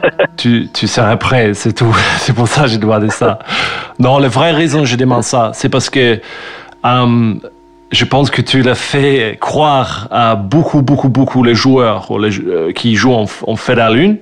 tu, 0.38 0.70
tu 0.74 0.88
serais 0.88 1.18
prêt, 1.18 1.54
c'est 1.54 1.74
tout. 1.74 1.96
C'est 2.18 2.34
pour 2.34 2.48
ça 2.48 2.64
que 2.64 2.68
j'ai 2.68 2.78
demandé 2.78 3.10
ça. 3.10 3.40
Non, 4.00 4.20
la 4.20 4.28
vraie 4.28 4.52
raison 4.52 4.80
que 4.80 4.86
je 4.86 4.96
demande 4.96 5.24
ça, 5.24 5.52
c'est 5.54 5.70
parce 5.70 5.90
que 5.90 6.20
euh, 6.86 7.34
je 7.92 8.06
pense 8.06 8.32
que 8.32 8.42
tu 8.42 8.62
l'as 8.62 8.76
fait 8.76 9.38
croire 9.40 10.08
à 10.12 10.36
beaucoup, 10.36 10.82
beaucoup, 10.82 11.10
beaucoup 11.10 11.44
les 11.44 11.56
joueurs 11.56 12.08
euh, 12.12 12.72
qui 12.72 12.96
jouent 12.96 13.14
en, 13.14 13.26
en 13.48 13.56
Fédéral 13.56 14.00
1 14.00 14.16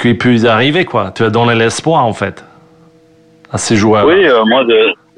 qu'ils 0.00 0.18
puissent 0.18 0.44
arriver, 0.44 0.84
quoi. 0.84 1.12
Tu 1.14 1.22
as 1.24 1.30
donné 1.30 1.54
l'espoir, 1.54 2.04
en 2.04 2.12
fait, 2.12 2.44
à 3.52 3.58
ces 3.58 3.76
joueurs. 3.76 4.06
Oui, 4.06 4.24
euh, 4.24 4.44
moi, 4.46 4.64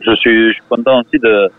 je, 0.00 0.14
suis, 0.16 0.54
content 0.68 1.00
aussi 1.00 1.18
de, 1.18 1.50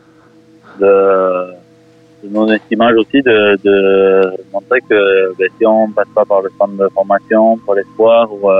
de 2.23 2.29
mon 2.29 2.47
estimage 2.51 2.95
aussi 2.95 3.21
de, 3.21 3.57
de 3.63 4.33
montrer 4.53 4.79
que 4.81 5.33
ben, 5.37 5.49
si 5.57 5.65
on 5.65 5.89
passe 5.91 6.07
pas 6.15 6.25
par 6.25 6.41
le 6.41 6.49
centre 6.57 6.73
de 6.73 6.87
formation 6.89 7.57
pour 7.57 7.75
l'espoir 7.75 8.27
ou 8.31 8.49
euh, 8.49 8.59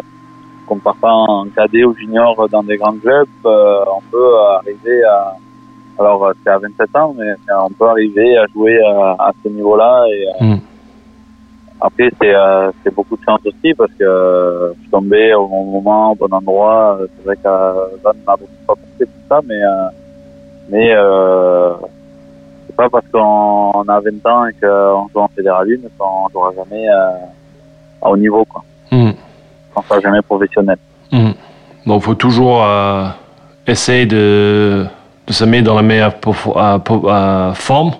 qu'on 0.68 0.78
part 0.80 0.96
pas 0.98 1.12
en 1.12 1.46
cadet 1.48 1.84
ou 1.84 1.96
junior 1.96 2.48
dans 2.50 2.64
des 2.64 2.78
grands 2.78 2.98
clubs, 2.98 3.28
euh, 3.46 3.84
on 3.98 4.02
peut 4.12 4.36
arriver 4.60 5.04
à 5.06 5.36
alors 6.00 6.26
euh, 6.26 6.34
c'est 6.44 6.50
à 6.50 6.58
27 6.58 6.96
ans, 6.96 7.16
mais 7.18 7.34
on 7.62 7.70
peut 7.70 7.88
arriver 7.88 8.36
à 8.38 8.48
jouer 8.48 8.80
à, 8.84 9.16
à 9.28 9.32
ce 9.44 9.50
niveau-là 9.50 10.06
et 10.10 10.28
euh, 10.28 10.46
Mm. 10.46 10.60
après 11.82 12.10
c'est 12.20 12.34
euh, 12.34 12.72
c'est 12.84 12.94
beaucoup 12.94 13.16
de 13.16 13.24
chance 13.24 13.42
aussi 13.46 13.74
parce 13.76 13.92
que 13.94 14.04
euh, 14.04 14.74
je 14.74 14.80
suis 14.82 14.90
tombé 14.90 15.34
au 15.36 15.48
bon 15.48 15.64
moment, 15.66 16.12
au 16.12 16.16
bon 16.16 16.34
endroit. 16.34 16.98
C'est 17.18 17.26
vrai 17.26 17.38
qu'à 17.38 17.74
Vannes, 18.04 18.18
on 18.28 18.32
a 18.32 18.36
beaucoup 18.38 18.52
pas 18.68 18.74
pensé 18.76 19.06
pour 19.06 19.24
ça, 19.30 19.42
mais 19.48 19.62
euh, 19.64 19.88
mais 20.70 20.94
euh, 20.96 21.74
c'est 22.74 22.76
pas 22.78 22.90
parce 22.90 23.06
qu'on 23.12 23.72
on 23.76 23.88
a 23.88 24.00
20 24.00 24.26
ans 24.32 24.46
et 24.48 24.54
qu'on 24.54 25.08
joue 25.14 25.20
en 25.20 25.28
fédéral 25.36 25.68
1 25.70 25.88
qu'on 25.98 26.28
jouera 26.30 26.52
jamais 26.56 26.88
euh, 26.90 27.10
à 28.02 28.10
haut 28.10 28.18
niveau, 28.18 28.44
quoi. 28.46 28.64
Mm. 28.92 29.12
Qu'on 29.74 29.82
sera 29.84 30.00
jamais 30.00 30.22
professionnel. 30.22 30.78
Donc, 31.12 32.02
il 32.02 32.02
faut 32.02 32.16
toujours 32.16 32.64
euh, 32.64 33.06
essayer 33.68 34.06
de, 34.06 34.86
de 35.28 35.34
se 35.34 35.44
mettre 35.46 35.66
dans 35.66 35.76
la 35.76 35.82
meilleure 35.82 36.16
po- 36.16 36.34
euh, 36.58 36.80
euh, 36.90 37.54
forme. 37.54 37.92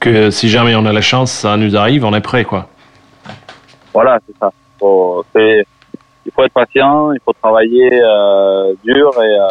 Que 0.00 0.30
si 0.30 0.48
jamais 0.48 0.74
on 0.76 0.84
a 0.86 0.92
la 0.92 1.00
chance, 1.00 1.30
ça 1.32 1.56
nous 1.56 1.76
arrive, 1.76 2.04
on 2.04 2.14
est 2.14 2.20
prêt, 2.20 2.44
quoi. 2.44 2.66
Voilà, 3.94 4.18
c'est 4.26 4.36
ça. 4.38 4.50
Faut, 4.78 5.24
il 5.36 5.64
faut 6.34 6.44
être 6.44 6.52
patient, 6.52 7.12
il 7.12 7.20
faut 7.24 7.32
travailler 7.32 7.90
euh, 8.02 8.74
dur 8.84 9.10
et, 9.22 9.38
euh, 9.38 9.46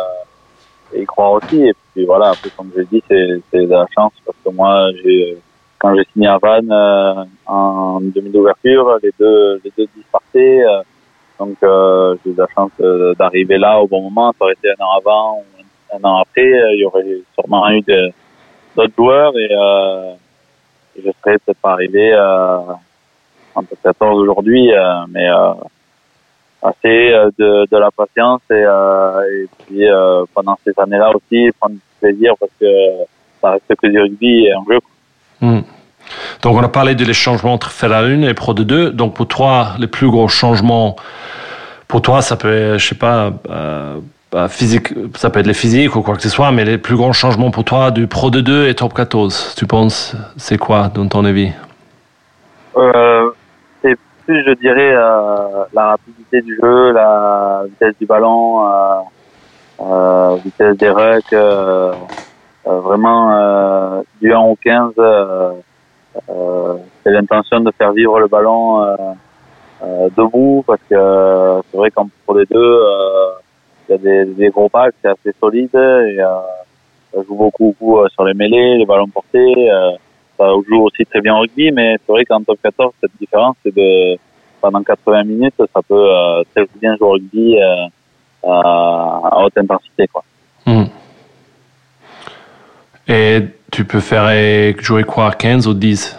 et 0.95 1.01
y 1.01 1.05
croire 1.05 1.33
aussi. 1.33 1.57
Et 1.61 1.73
puis 1.93 2.05
voilà, 2.05 2.29
après, 2.31 2.49
comme 2.57 2.71
je 2.75 2.81
l'ai 2.81 2.87
dit, 2.87 3.03
c'est, 3.07 3.41
c'est 3.51 3.65
de 3.65 3.71
la 3.71 3.85
chance 3.95 4.13
parce 4.25 4.37
que 4.45 4.51
moi, 4.51 4.89
j'ai, 5.03 5.37
quand 5.79 5.95
j'ai 5.95 6.05
signé 6.13 6.27
à 6.27 6.37
Vannes 6.37 6.71
euh, 6.71 7.23
en 7.45 7.99
demi 8.01 8.29
d'ouverture, 8.29 8.97
les 9.03 9.11
deux, 9.19 9.61
les 9.63 9.71
deux 9.77 9.87
dispartaient. 9.95 10.63
euh, 10.65 10.81
donc 11.37 11.57
euh, 11.63 12.15
j'ai 12.23 12.31
eu 12.31 12.35
la 12.37 12.47
chance 12.55 12.71
euh, 12.79 13.13
d'arriver 13.15 13.57
là 13.57 13.79
au 13.81 13.87
bon 13.87 14.01
moment. 14.03 14.33
Ça 14.39 14.45
aurait 14.45 14.53
été 14.53 14.69
un 14.69 14.83
an 14.83 14.97
avant 14.97 15.39
ou 15.39 15.95
un 15.95 16.09
an 16.09 16.21
après, 16.21 16.41
euh, 16.47 16.73
il 16.73 16.79
y 16.79 16.85
aurait 16.85 17.03
sûrement 17.37 17.69
eu 17.71 17.81
d'autres 17.81 18.93
joueurs 18.95 19.37
et, 19.37 19.49
euh, 19.51 20.13
et 20.95 21.01
je 21.05 21.11
serais 21.21 21.37
peut-être 21.39 21.59
pas 21.61 21.73
arrivé. 21.73 22.13
Euh, 22.13 22.59
en 23.55 23.63
top 23.63 23.79
14 23.83 24.19
aujourd'hui, 24.19 24.73
euh, 24.73 25.05
mais 25.09 25.29
euh, 25.29 25.53
assez 26.65 27.13
euh, 27.13 27.29
de, 27.37 27.67
de 27.71 27.77
la 27.77 27.91
patience 27.91 28.41
et, 28.49 28.53
euh, 28.53 29.21
et 29.31 29.47
puis 29.59 29.87
euh, 29.87 30.23
pendant 30.33 30.57
ces 30.63 30.73
années-là 30.77 31.11
aussi 31.15 31.49
prendre 31.59 31.75
du 31.75 31.81
plaisir 31.99 32.33
parce 32.39 32.51
que 32.59 32.65
ça 33.41 33.51
reste 33.51 33.75
que 33.81 33.87
du 33.87 33.99
rugby 33.99 34.45
et 34.45 34.53
un 34.53 34.63
jeu. 34.69 34.79
Mm. 35.41 35.61
Donc, 36.41 36.55
on 36.55 36.63
a 36.63 36.69
parlé 36.69 36.95
des 36.95 37.11
changements 37.13 37.53
entre 37.53 37.71
Fédéral 37.71 38.23
1 38.23 38.27
et 38.27 38.33
Pro 38.33 38.53
D2. 38.53 38.89
Donc, 38.89 39.15
pour 39.15 39.27
toi, 39.27 39.69
les 39.79 39.87
plus 39.87 40.09
gros 40.09 40.27
changements, 40.27 40.95
pour 41.87 42.01
toi, 42.01 42.21
ça 42.21 42.35
peut 42.35 42.53
être, 42.53 42.77
je 42.77 42.87
sais 42.87 42.95
pas, 42.95 43.31
euh, 43.49 43.99
bah, 44.31 44.47
physique, 44.47 44.89
ça 45.15 45.29
peut 45.29 45.39
être 45.39 45.47
les 45.47 45.53
physiques 45.53 45.95
ou 45.95 46.01
quoi 46.01 46.15
que 46.15 46.21
ce 46.21 46.29
soit, 46.29 46.51
mais 46.51 46.65
les 46.65 46.77
plus 46.77 46.95
grands 46.95 47.13
changements 47.13 47.51
pour 47.51 47.63
toi 47.63 47.89
du 47.91 48.07
Pro 48.07 48.29
D2 48.29 48.67
et 48.67 48.75
Top 48.75 48.93
14, 48.93 49.55
tu 49.57 49.65
penses, 49.65 50.15
c'est 50.37 50.57
quoi, 50.57 50.89
dans 50.93 51.07
ton 51.07 51.25
avis? 51.25 51.51
Euh, 52.77 53.31
plus, 54.25 54.43
je 54.43 54.53
dirais, 54.53 54.93
euh, 54.95 55.65
la 55.73 55.89
rapidité 55.91 56.41
du 56.41 56.57
jeu, 56.61 56.91
la 56.91 57.63
vitesse 57.65 57.95
du 57.99 58.05
ballon, 58.05 58.67
euh, 58.67 59.01
euh, 59.81 60.35
vitesse 60.43 60.77
des 60.77 60.89
rucks, 60.89 61.33
euh, 61.33 61.93
euh, 62.67 62.79
vraiment 62.79 63.31
euh, 63.31 64.01
du 64.21 64.33
1 64.33 64.39
au 64.39 64.55
15, 64.55 64.93
euh, 64.97 65.51
euh, 66.29 66.73
c'est 67.03 67.11
l'intention 67.11 67.59
de 67.59 67.71
faire 67.77 67.91
vivre 67.91 68.19
le 68.19 68.27
ballon 68.27 69.15
debout 70.17 70.63
parce 70.65 70.81
que 70.89 71.61
c'est 71.69 71.77
vrai 71.77 71.91
qu'en 71.91 72.07
pour 72.25 72.35
les 72.35 72.45
deux, 72.45 72.79
il 73.87 73.91
y 73.91 73.95
a 73.95 73.97
des, 73.97 74.25
des 74.33 74.49
gros 74.49 74.69
packs, 74.69 74.95
c'est 75.01 75.09
assez 75.09 75.35
solide 75.39 75.75
et 75.75 76.17
ça 76.17 77.21
joue 77.27 77.35
beaucoup, 77.35 77.75
beaucoup 77.79 78.07
sur 78.09 78.23
les 78.23 78.33
mêlées, 78.33 78.77
les 78.77 78.85
ballons 78.85 79.07
portés. 79.07 79.69
Euh, 80.39 80.43
ça 80.61 80.67
joue 80.67 80.83
aussi 80.83 81.05
très 81.05 81.21
bien 81.21 81.35
au 81.35 81.39
rugby, 81.41 81.71
mais 81.71 81.95
c'est 82.05 82.11
vrai 82.11 82.25
qu'en 82.25 82.41
top 82.43 82.59
14, 82.63 82.93
cette 83.01 83.11
différence, 83.19 83.55
c'est 83.63 83.75
de 83.75 84.17
pendant 84.61 84.83
80 84.83 85.23
minutes, 85.23 85.53
ça 85.57 85.81
peut 85.87 85.93
euh, 85.93 86.43
très 86.53 86.67
bien 86.81 86.95
jouer 86.97 87.07
au 87.07 87.11
rugby 87.11 87.57
euh, 87.57 87.85
à, 88.43 89.21
à 89.31 89.43
haute 89.43 89.57
intensité. 89.57 90.07
Quoi. 90.07 90.23
Mm. 90.65 90.85
Et 93.07 93.41
tu 93.71 93.85
peux 93.85 93.99
faire 93.99 94.25
euh, 94.29 94.73
jouer 94.79 95.03
quoi, 95.03 95.31
15 95.31 95.67
ou 95.67 95.73
10 95.73 96.17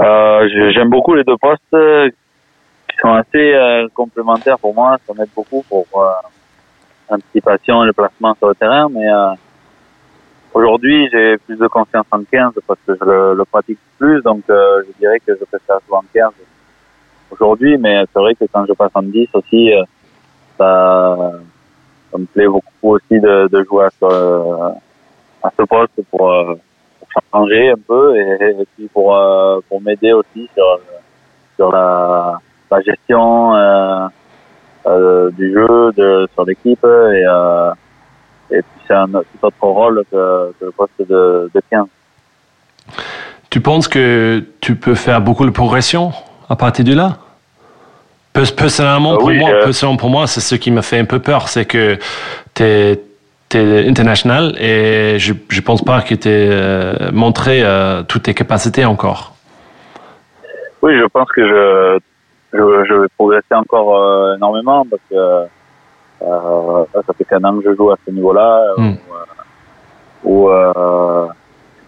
Euh, 0.00 0.48
J'aime 0.72 0.90
beaucoup 0.90 1.14
les 1.14 1.24
deux 1.24 1.36
postes 1.36 1.62
euh, 1.74 2.08
qui 2.88 2.96
sont 3.00 3.12
assez 3.12 3.54
euh, 3.54 3.86
complémentaires 3.94 4.58
pour 4.58 4.74
moi. 4.74 4.96
Ça 5.06 5.14
m'aide 5.14 5.28
beaucoup 5.34 5.64
pour 5.68 5.86
euh, 5.96 6.06
l'anticipation 7.10 7.82
et 7.84 7.86
le 7.86 7.92
placement 7.92 8.34
sur 8.34 8.48
le 8.48 8.54
terrain. 8.54 8.88
Mais 8.88 9.06
euh, 9.06 9.32
aujourd'hui, 10.58 11.08
j'ai 11.12 11.38
plus 11.38 11.56
de 11.56 11.66
confiance 11.68 12.06
en 12.10 12.22
15 12.24 12.52
parce 12.66 12.80
que 12.86 12.94
je 12.94 13.04
le, 13.04 13.44
pratique 13.44 13.78
plus. 13.98 14.20
Donc, 14.22 14.42
euh, 14.50 14.82
je 14.86 14.98
dirais 14.98 15.20
que 15.20 15.32
je 15.38 15.44
préfère 15.44 15.78
jouer 15.86 15.98
en 15.98 16.04
15 16.12 16.30
aujourd'hui. 17.30 17.78
Mais 17.78 18.04
c'est 18.12 18.18
vrai 18.18 18.34
que 18.34 18.44
quand 18.52 18.66
je 18.66 18.72
passe 18.72 18.90
en 18.94 19.02
10 19.02 19.28
aussi, 19.34 19.72
euh, 19.72 19.82
ça, 20.58 21.16
ça 22.10 22.18
me 22.18 22.26
plaît 22.26 22.48
beaucoup 22.48 22.94
aussi 22.94 23.20
de, 23.20 23.48
de 23.48 23.64
jouer 23.64 23.84
à 23.84 23.90
ce, 23.90 24.74
à 25.42 25.52
ce 25.56 25.62
poste 25.62 26.02
pour, 26.10 26.30
euh, 26.30 26.54
pour 26.98 27.22
changer 27.32 27.70
un 27.70 27.80
peu 27.86 28.16
et, 28.16 28.66
puis 28.76 28.88
pour, 28.88 29.16
euh, 29.16 29.60
pour 29.68 29.80
m'aider 29.80 30.12
aussi 30.12 30.48
sur, 30.54 30.80
sur 31.56 31.70
la, 31.70 32.40
la 32.70 32.80
gestion 32.80 33.54
euh, 33.54 34.08
euh, 34.86 35.30
du 35.30 35.52
jeu, 35.52 35.92
de, 35.96 36.28
sur 36.34 36.44
l'équipe 36.44 36.84
et, 36.84 37.24
euh, 37.28 37.70
et 38.50 38.62
puis 38.62 38.80
c'est 38.86 38.94
un 38.94 39.06
tout 39.06 39.22
autre 39.42 39.56
rôle 39.62 40.04
que, 40.10 40.52
que 40.58 40.64
le 40.66 40.70
poste 40.72 40.92
de, 41.00 41.50
de 41.54 41.60
15. 41.70 41.86
Tu 43.50 43.60
penses 43.60 43.88
que 43.88 44.44
tu 44.60 44.74
peux 44.76 44.94
faire 44.94 45.20
beaucoup 45.20 45.46
de 45.46 45.50
progression 45.50 46.12
à 46.48 46.56
partir 46.56 46.84
de 46.84 46.94
là? 46.94 47.16
Pers- 48.32 48.54
Personnellement, 48.54 49.14
Euh, 49.14 49.16
pour 49.18 49.28
oui, 49.28 49.38
moi, 49.38 49.50
euh, 49.50 49.64
personnellement, 49.64 49.96
pour 49.98 50.10
moi, 50.10 50.26
c'est 50.26 50.40
ce 50.40 50.54
qui 50.54 50.70
m'a 50.70 50.82
fait 50.82 50.98
un 50.98 51.04
peu 51.04 51.18
peur, 51.18 51.48
c'est 51.48 51.64
que 51.64 51.98
tu 52.54 52.62
es, 52.62 53.00
international 53.88 54.54
et 54.60 55.18
je 55.18 55.32
ne 55.32 55.60
pense 55.62 55.82
pas 55.82 56.02
que 56.02 56.14
tu 56.14 56.28
euh, 56.28 57.10
montré 57.12 57.62
euh, 57.62 58.02
toutes 58.02 58.24
tes 58.24 58.34
capacités 58.34 58.84
encore. 58.84 59.32
Oui, 60.82 60.92
je 60.98 61.06
pense 61.06 61.28
que 61.30 61.40
je, 61.48 61.98
je, 62.52 62.84
je 62.88 62.94
vais 62.94 63.06
progresser 63.16 63.54
encore 63.54 63.96
euh, 63.96 64.36
énormément 64.36 64.84
parce 64.84 65.00
que 65.10 65.48
euh, 66.22 66.84
ça 66.92 67.12
fait 67.12 67.24
qu'un 67.24 67.42
an 67.44 67.58
que 67.58 67.70
je 67.70 67.76
joue 67.76 67.90
à 67.90 67.96
ce 68.04 68.10
niveau-là 68.10 68.74
Mm. 68.76 68.88
où, 68.88 69.14
euh, 69.14 69.24
où, 70.24 70.48
euh, 70.50 71.26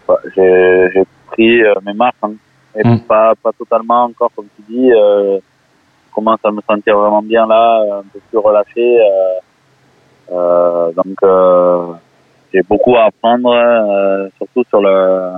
bah, 0.07 0.17
j'ai 0.35 1.03
pris 1.27 1.63
euh, 1.63 1.73
mes 1.85 1.93
marques, 1.93 2.15
hein, 2.23 2.33
et 2.75 2.87
Mm. 2.87 2.99
pas, 3.07 3.33
pas 3.41 3.51
totalement 3.51 4.03
encore, 4.05 4.31
comme 4.35 4.47
tu 4.55 4.61
dis. 4.69 4.91
Euh, 4.91 5.37
je 6.09 6.13
commence 6.15 6.39
à 6.43 6.51
me 6.51 6.61
sentir 6.69 6.97
vraiment 6.97 7.21
bien 7.21 7.45
là, 7.47 7.81
un 7.99 8.03
peu 8.11 8.19
plus 8.29 8.37
relâché. 8.37 8.99
Euh, 9.01 9.39
euh, 10.33 10.91
donc, 10.93 11.17
euh, 11.23 11.85
j'ai 12.53 12.61
beaucoup 12.63 12.95
à 12.97 13.05
apprendre, 13.05 13.51
euh, 13.53 14.27
surtout 14.37 14.63
sur 14.69 14.81
le 14.81 15.31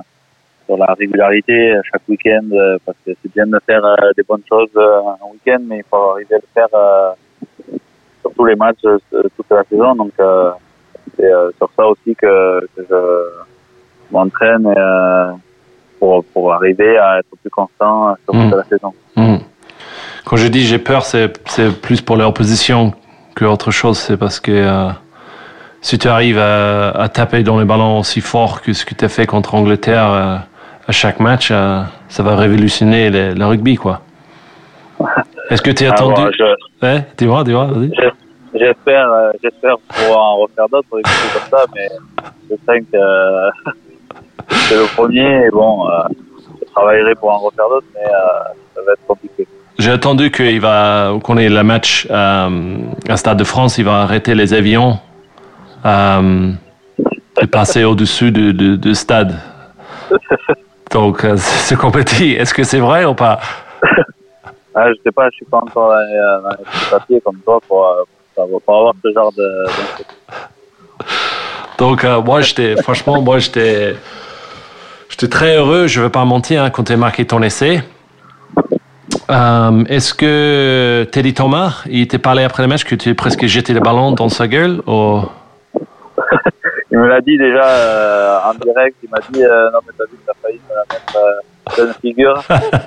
sur 0.66 0.78
la 0.78 0.94
régularité 0.98 1.76
chaque 1.92 2.08
week-end 2.08 2.48
parce 2.86 2.98
que 3.06 3.12
c'est 3.22 3.34
bien 3.34 3.46
de 3.46 3.60
faire 3.66 3.82
des 4.16 4.24
bonnes 4.24 4.44
choses 4.48 4.70
euh, 4.78 5.00
un 5.22 5.32
week-end 5.34 5.60
mais 5.68 5.80
il 5.80 5.84
faut 5.84 6.12
arriver 6.12 6.36
à 6.36 6.38
le 6.38 6.48
faire 6.54 6.68
euh, 6.74 7.12
tous 8.34 8.46
les 8.46 8.56
matchs 8.56 8.78
euh, 8.86 8.98
toute 9.36 9.50
la 9.50 9.64
saison 9.70 9.96
donc 9.96 10.12
euh, 10.20 10.52
c'est 11.18 11.32
euh, 11.32 11.52
sur 11.58 11.70
ça 11.76 11.86
aussi 11.88 12.16
que, 12.16 12.62
que 12.76 12.82
je 12.90 12.96
m'entraîne 14.12 14.66
euh, 14.78 15.32
pour, 16.00 16.24
pour 16.26 16.54
arriver 16.54 16.98
à 16.98 17.20
être 17.20 17.28
plus 17.42 17.50
constant 17.50 18.16
sur 18.26 18.34
toute 18.34 18.52
Mm. 18.52 18.56
la 18.56 18.64
saison. 18.66 18.94
Hmm. 19.16 19.38
Quand 20.26 20.38
je 20.38 20.48
dis 20.48 20.62
j'ai 20.66 20.80
peur, 20.80 21.04
c'est 21.04 21.32
c'est 21.50 21.70
plus 21.82 22.02
pour 22.02 22.16
l'opposition 22.18 22.94
que 23.36 23.46
autre 23.46 23.72
chose. 23.72 23.98
C'est 24.00 24.18
parce 24.18 24.40
que 24.40 24.52
euh, 24.52 24.90
si 25.82 25.98
tu 26.00 26.08
arrives 26.08 26.40
à, 26.40 26.92
à 26.92 27.10
taper 27.10 27.44
dans 27.44 27.60
les 27.60 27.66
ballons 27.66 28.00
aussi 28.00 28.22
fort 28.22 28.62
que 28.62 28.72
ce 28.74 28.86
que 28.86 28.96
tu 28.96 29.04
as 29.06 29.10
fait 29.10 29.26
contre 29.26 29.54
Angleterre 29.56 30.10
euh, 30.12 30.36
à 30.88 30.92
chaque 30.92 31.20
match, 31.20 31.50
euh, 31.52 31.82
ça 32.08 32.24
va 32.24 32.36
révolutionner 32.36 33.10
le, 33.10 33.46
rugby, 33.46 33.76
quoi. 33.76 34.02
Est-ce 35.50 35.62
que 35.62 35.72
tu 35.72 35.86
as 35.86 35.90
Ah, 35.90 35.94
attendu? 35.94 36.22
bon, 36.22 36.32
je- 36.32 36.86
Ouais, 36.86 37.06
dis-moi, 37.18 37.44
dis-moi, 37.44 37.66
vas-y. 37.68 37.92
Je- 38.54 38.60
J'espère, 38.60 39.10
euh, 39.12 39.32
j'espère 39.44 39.78
pouvoir 39.90 40.20
en 40.20 40.38
refaire 40.38 40.70
d'autres, 40.70 40.88
des 40.98 41.10
choses 41.10 41.34
comme 41.34 41.60
ça, 41.60 41.66
mais 41.76 41.90
je 42.50 42.56
sens 42.56 42.86
que 42.92 42.98
euh, 42.98 43.50
c'est 44.50 44.76
le 44.76 44.86
premier. 44.96 45.46
Et 45.46 45.50
bon, 45.52 45.90
euh, 45.90 46.04
je 46.62 46.72
travaillerai 46.72 47.16
pour 47.16 47.32
en 47.32 47.40
refaire 47.40 47.68
d'autres, 47.70 47.88
mais 47.96 48.06
euh, 48.06 48.54
ça 48.76 48.82
va 48.86 48.94
être 48.94 49.06
compliqué. 49.08 49.48
J'ai 49.80 49.92
attendu 49.92 50.30
qu'il 50.32 50.62
va, 50.62 51.14
qu'on 51.24 51.38
ait 51.38 51.50
le 51.50 51.64
match 51.64 52.08
euh, 52.12 52.78
à 53.10 53.18
Stade 53.18 53.38
de 53.38 53.44
France, 53.44 53.78
il 53.80 53.86
va 53.86 54.02
arrêter 54.02 54.36
les 54.36 54.54
avions 54.54 55.00
et 57.42 57.48
passer 57.48 57.84
au-dessus 57.84 58.32
du 58.32 58.54
du- 58.54 58.78
du 58.78 58.96
stade. 58.96 59.34
Donc, 60.92 61.26
c'est 61.38 61.76
compétit. 61.76 62.34
Est-ce 62.34 62.54
que 62.54 62.64
c'est 62.64 62.80
vrai 62.80 63.04
ou 63.06 63.16
pas? 63.16 63.40
Ah, 64.76 64.90
je 64.90 64.96
sais 65.04 65.12
pas, 65.12 65.30
je 65.32 65.36
suis 65.38 65.46
pas 65.46 65.58
encore 65.58 65.90
dans 65.90 66.50
les, 66.50 66.90
papiers 66.90 67.22
comme 67.22 67.38
toi 67.40 67.60
pour, 67.68 67.88
pour, 68.34 68.44
savoir- 68.44 68.62
pour 68.62 68.78
avoir 68.78 68.94
ce 69.04 69.14
genre 69.14 69.32
de. 69.34 69.66
Donc, 71.78 72.04
euh, 72.04 72.22
moi, 72.22 72.42
j'étais, 72.42 72.76
franchement, 72.82 73.22
moi, 73.22 73.40
j'étais, 73.40 73.96
j'étais 75.10 75.28
très 75.28 75.56
heureux, 75.58 75.88
je 75.88 76.00
ne 76.00 76.06
vais 76.06 76.12
pas 76.12 76.24
mentir, 76.26 76.64
hein, 76.64 76.70
quand 76.70 76.84
tu 76.84 76.94
as 76.94 76.98
marqué 76.98 77.26
ton 77.26 77.42
essai. 77.42 77.82
Euh, 79.30 79.84
est-ce 79.90 80.14
que 80.14 81.08
Teddy 81.12 81.34
Thomas, 81.34 81.84
il 81.90 82.08
t'a 82.08 82.20
parlé 82.20 82.44
après 82.44 82.64
le 82.64 82.70
match 82.70 82.84
que 82.84 82.96
tu 82.96 83.10
as 83.10 83.16
presque 83.16 83.46
jeté 83.46 83.74
le 83.74 83.80
ballon 83.80 84.12
dans 84.12 84.30
sa 84.30 84.48
gueule 84.48 84.82
ou... 84.88 85.22
Il 86.92 87.00
me 87.00 87.08
l'a 87.08 87.22
dit 87.22 87.38
déjà 87.40 87.66
euh, 87.66 88.38
en 88.46 88.54
direct. 88.54 88.98
Il 89.02 89.10
m'a 89.10 89.18
dit 89.32 89.44
euh, 89.44 89.72
non 89.72 89.80
mais 89.86 89.94
t'as 89.98 90.04
vu, 90.06 90.18
t'as 90.28 90.34
failli 90.44 90.60
me 90.70 90.76
la 90.76 90.84
mettre 90.92 91.18
euh, 91.18 91.74
pleine 91.74 91.94
figure. 92.02 92.44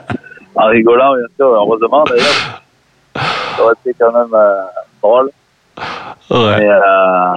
en 0.54 0.66
rigolant 0.66 1.16
bien 1.16 1.26
sûr, 1.36 1.46
heureusement 1.48 2.04
d'ailleurs. 2.04 2.62
Ça 3.16 3.64
aurait 3.64 3.74
été 3.84 3.96
quand 3.98 4.12
même 4.12 4.32
euh, 4.32 4.62
drôle. 5.02 5.30
Ouais. 6.30 6.58
Mais, 6.58 6.68
euh, 6.68 7.34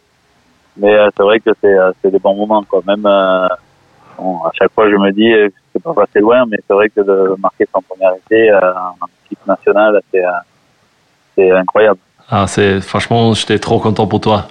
mais 0.77 0.95
euh, 0.95 1.09
c'est 1.15 1.23
vrai 1.23 1.39
que 1.39 1.51
c'est 1.61 1.73
euh, 1.73 1.91
c'est 2.01 2.11
des 2.11 2.19
bons 2.19 2.35
moments 2.35 2.63
quoi. 2.63 2.81
Même 2.87 3.01
bon, 3.01 4.43
à 4.43 4.51
chaque 4.57 4.71
fois 4.73 4.89
je 4.89 4.95
me 4.95 5.11
dis 5.11 5.29
que 5.29 5.51
c'est 5.73 5.83
pas 5.83 5.93
passé 5.93 6.19
loin, 6.19 6.45
mais 6.47 6.57
c'est 6.67 6.73
vrai 6.73 6.89
que 6.89 7.01
de 7.01 7.35
marquer 7.39 7.65
son 7.73 7.81
premier 7.81 8.09
essai 8.17 8.51
en 8.53 9.07
équipe 9.25 9.45
nationale, 9.45 10.01
c'est 10.11 11.51
incroyable. 11.51 11.99
Ah, 12.31 12.45
c'est, 12.47 12.79
franchement, 12.81 13.33
j'étais 13.33 13.57
trop 13.57 13.79
content 13.79 14.05
pour 14.05 14.21
toi. 14.21 14.45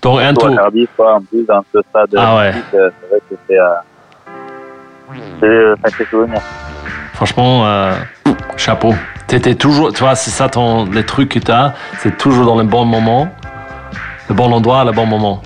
Donc, 0.00 0.20
un 0.20 0.32
tour. 0.32 0.54
Cardiff, 0.54 0.88
en 0.98 1.20
plus 1.20 1.44
dans 1.44 1.62
ce 1.72 1.80
stade. 1.90 2.14
Ah 2.16 2.36
ouais. 2.36 2.52
C'est 2.70 2.78
vrai 2.78 3.20
que 3.28 3.36
c'est 3.46 3.58
c'est 5.40 5.46
un 5.46 5.76
sacré 5.82 6.04
souvenir. 6.06 6.40
Franchement, 7.14 7.66
euh, 7.66 7.94
chapeau. 8.56 8.92
T'étais 9.34 9.56
toujours, 9.56 9.92
tu 9.92 9.98
vois, 10.04 10.14
c'est 10.14 10.30
ça 10.30 10.48
ton, 10.48 10.84
les 10.84 11.04
trucs 11.04 11.28
que 11.28 11.40
tu 11.40 11.50
as, 11.50 11.74
c'est 11.98 12.16
toujours 12.16 12.46
dans 12.46 12.54
le 12.54 12.62
bon 12.62 12.84
moment, 12.84 13.28
le 14.28 14.34
bon 14.36 14.52
endroit, 14.52 14.84
le 14.84 14.92
bon 14.92 15.06
moment. 15.06 15.42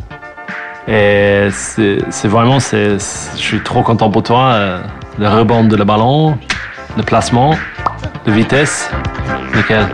Et 0.86 1.48
c'est 1.50 2.28
vraiment, 2.28 2.58
je 2.58 2.98
suis 2.98 3.62
trop 3.62 3.82
content 3.82 4.10
pour 4.10 4.22
toi. 4.22 4.48
euh, 4.50 4.82
le 5.18 5.26
rebond 5.26 5.64
de 5.64 5.74
le 5.74 5.84
ballon, 5.84 6.36
le 6.98 7.02
placement, 7.02 7.56
la 8.26 8.32
vitesse, 8.34 8.90
nickel. 9.54 9.86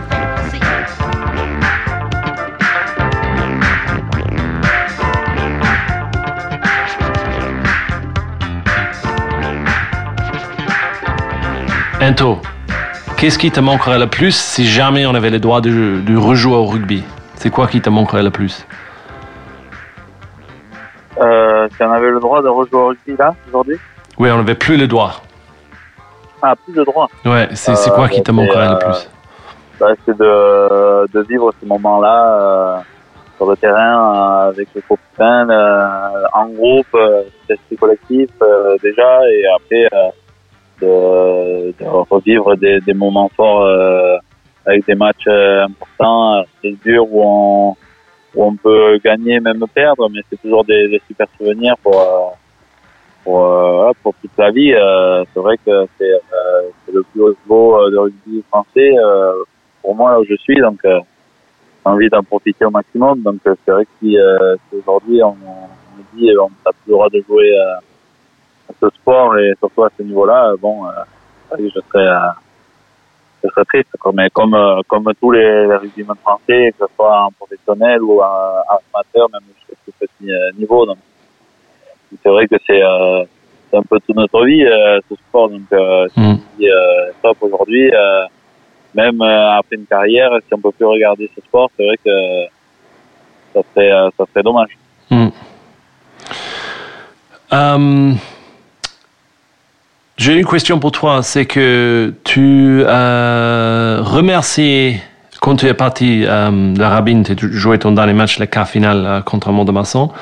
Ento, 12.01 12.41
qu'est-ce 13.17 13.37
qui 13.39 13.51
te 13.51 13.59
manquerait 13.59 13.99
le 13.99 14.07
plus 14.07 14.35
si 14.35 14.65
jamais 14.65 15.05
on 15.05 15.15
avait 15.15 15.29
le 15.29 15.39
droit 15.39 15.61
de, 15.61 16.01
de 16.01 16.17
rejouer 16.17 16.55
au 16.55 16.65
rugby? 16.65 17.03
C'est 17.35 17.49
quoi 17.49 17.67
qui 17.67 17.81
te 17.81 17.89
manquerait 17.89 18.23
le 18.23 18.31
plus? 18.31 18.65
Euh, 21.19 21.67
si 21.75 21.83
on 21.83 21.91
avait 21.91 22.09
le 22.09 22.19
droit 22.19 22.41
de 22.41 22.47
rejouer 22.49 22.79
au 22.79 22.87
rugby 22.87 23.15
là 23.17 23.33
aujourd'hui? 23.47 23.77
Oui, 24.17 24.29
on 24.31 24.37
n'avait 24.37 24.55
plus 24.55 24.77
le 24.77 24.87
droit. 24.87 25.21
Ah, 26.41 26.55
plus 26.55 26.73
de 26.73 26.83
droit. 26.83 27.07
Ouais, 27.25 27.47
c'est 27.53 27.75
c'est 27.75 27.89
Euh, 27.91 27.95
quoi 27.95 28.07
qui 28.09 28.21
te 28.21 28.27
c'est, 28.27 28.31
manquerait 28.33 28.67
le 28.67 28.75
euh, 28.75 28.77
plus? 28.79 29.09
Bah, 29.79 29.87
c'est 30.05 30.17
de, 30.17 31.07
de 31.11 31.21
vivre 31.27 31.51
ces 31.59 31.65
moments-là 31.65 32.39
euh, 32.39 32.77
sur 33.37 33.49
le 33.49 33.57
terrain 33.57 34.47
avec 34.49 34.69
les 34.75 34.81
copains, 34.81 35.47
en 36.33 36.47
groupe, 36.47 36.95
esprit 37.49 37.75
collectif 37.77 38.29
déjà, 38.81 39.19
et 39.29 39.43
après 39.55 39.89
de, 40.81 41.71
de 41.71 41.85
revivre 41.85 42.55
des, 42.57 42.79
des 42.81 42.93
moments 42.93 43.29
forts 43.35 43.63
euh, 43.63 44.17
avec 44.65 44.85
des 44.85 44.95
matchs 44.95 45.27
euh, 45.27 45.65
importants, 45.65 46.43
c'est 46.61 46.75
dur 46.83 47.05
où 47.09 47.21
on, 47.23 47.75
où 48.35 48.43
on 48.43 48.55
peut 48.55 48.99
gagner, 49.03 49.39
même 49.39 49.63
perdre, 49.73 50.09
mais 50.09 50.21
c'est 50.29 50.41
toujours 50.41 50.65
des, 50.65 50.87
des 50.87 51.01
super 51.07 51.27
souvenirs 51.37 51.75
pour 51.83 51.99
euh, 51.99 52.29
pour, 53.23 53.95
pour 54.03 54.13
toute 54.21 54.37
la 54.37 54.51
vie. 54.51 54.71
C'est 55.33 55.39
vrai 55.39 55.57
que 55.57 55.87
c'est 55.97 56.91
le 56.93 57.01
plus 57.03 57.21
haut 57.21 57.35
niveau 57.43 57.89
de 57.89 57.97
rugby 57.97 58.43
français 58.49 58.91
pour 59.81 59.95
moi 59.95 60.19
où 60.19 60.25
je 60.25 60.35
suis, 60.35 60.59
donc 60.61 60.79
j'ai 60.83 60.99
envie 61.85 62.09
d'en 62.09 62.23
profiter 62.23 62.65
au 62.65 62.71
maximum. 62.71 63.21
Donc 63.21 63.37
c'est 63.43 63.71
vrai 63.71 63.85
que 63.85 63.91
si, 63.99 64.17
euh, 64.17 64.55
si 64.69 64.77
aujourd'hui 64.77 65.21
on, 65.23 65.29
on 65.29 65.97
me 65.97 66.03
dit 66.19 66.31
on 66.37 66.49
n'a 66.49 66.71
plus 66.71 66.87
le 66.87 66.93
droit 66.93 67.09
de 67.09 67.23
jouer 67.27 67.57
à 67.57 67.79
ce 68.81 68.89
sport 68.95 69.37
et 69.37 69.53
surtout 69.59 69.83
à 69.83 69.89
ce 69.97 70.03
niveau-là, 70.03 70.53
bon, 70.59 70.85
euh, 70.87 70.91
je 71.59 71.67
serais 71.87 72.07
euh, 72.07 72.17
je 73.43 73.49
serais 73.49 73.65
triste. 73.65 73.89
quoi. 73.99 74.11
Mais 74.13 74.29
comme 74.31 74.53
euh, 74.55 74.81
comme 74.87 75.11
tous 75.21 75.31
les, 75.31 75.67
les 75.67 75.75
rugbymen 75.75 76.15
français, 76.21 76.71
que 76.77 76.85
ce 76.85 76.93
soit 76.95 77.21
en 77.25 77.31
professionnel 77.31 78.01
ou 78.01 78.21
en 78.21 78.61
amateur, 78.93 79.29
même 79.31 79.43
jusqu'au 79.55 79.91
plus 79.97 80.07
petit 80.07 80.31
niveau, 80.59 80.85
donc 80.85 80.97
c'est 82.23 82.29
vrai 82.29 82.47
que 82.47 82.55
c'est 82.65 82.81
euh, 82.81 83.23
un 83.73 83.81
peu 83.81 83.99
toute 83.99 84.15
notre 84.15 84.45
vie 84.45 84.65
euh, 84.65 84.99
ce 85.09 85.15
sport. 85.15 85.49
Donc 85.49 85.61
euh, 85.73 86.07
Hmm. 86.15 86.35
si 86.57 86.69
euh, 86.69 87.11
top 87.21 87.37
aujourd'hui, 87.41 87.91
euh, 87.93 88.25
même 88.93 89.21
après 89.21 89.75
une 89.75 89.85
carrière, 89.85 90.31
si 90.47 90.53
on 90.53 90.59
peut 90.59 90.71
plus 90.71 90.85
regarder 90.85 91.29
ce 91.35 91.41
sport, 91.41 91.69
c'est 91.75 91.85
vrai 91.85 91.97
que 91.97 92.45
ça 93.53 93.61
serait 93.73 93.91
euh, 93.91 94.09
ça 94.17 94.25
serait 94.31 94.43
dommage. 94.43 94.77
Euh, 97.53 98.13
J'ai 100.17 100.39
une 100.39 100.45
question 100.45 100.79
pour 100.79 100.93
toi, 100.93 101.21
c'est 101.23 101.45
que 101.45 102.13
tu 102.23 102.85
as 102.87 103.99
remercié, 104.01 105.01
quand 105.41 105.57
tu 105.57 105.65
es 105.65 105.73
parti 105.73 106.23
euh, 106.25 106.73
de 106.73 106.81
Rabine, 106.81 107.23
tu 107.23 107.33
as 107.33 107.35
joué 107.51 107.77
ton 107.79 107.91
dernier 107.91 108.13
match, 108.13 108.39
le 108.39 108.45
quart 108.45 108.67
final 108.67 109.05
euh, 109.05 109.21
contre 109.21 109.51
Mont-de-Marsan, 109.51 110.13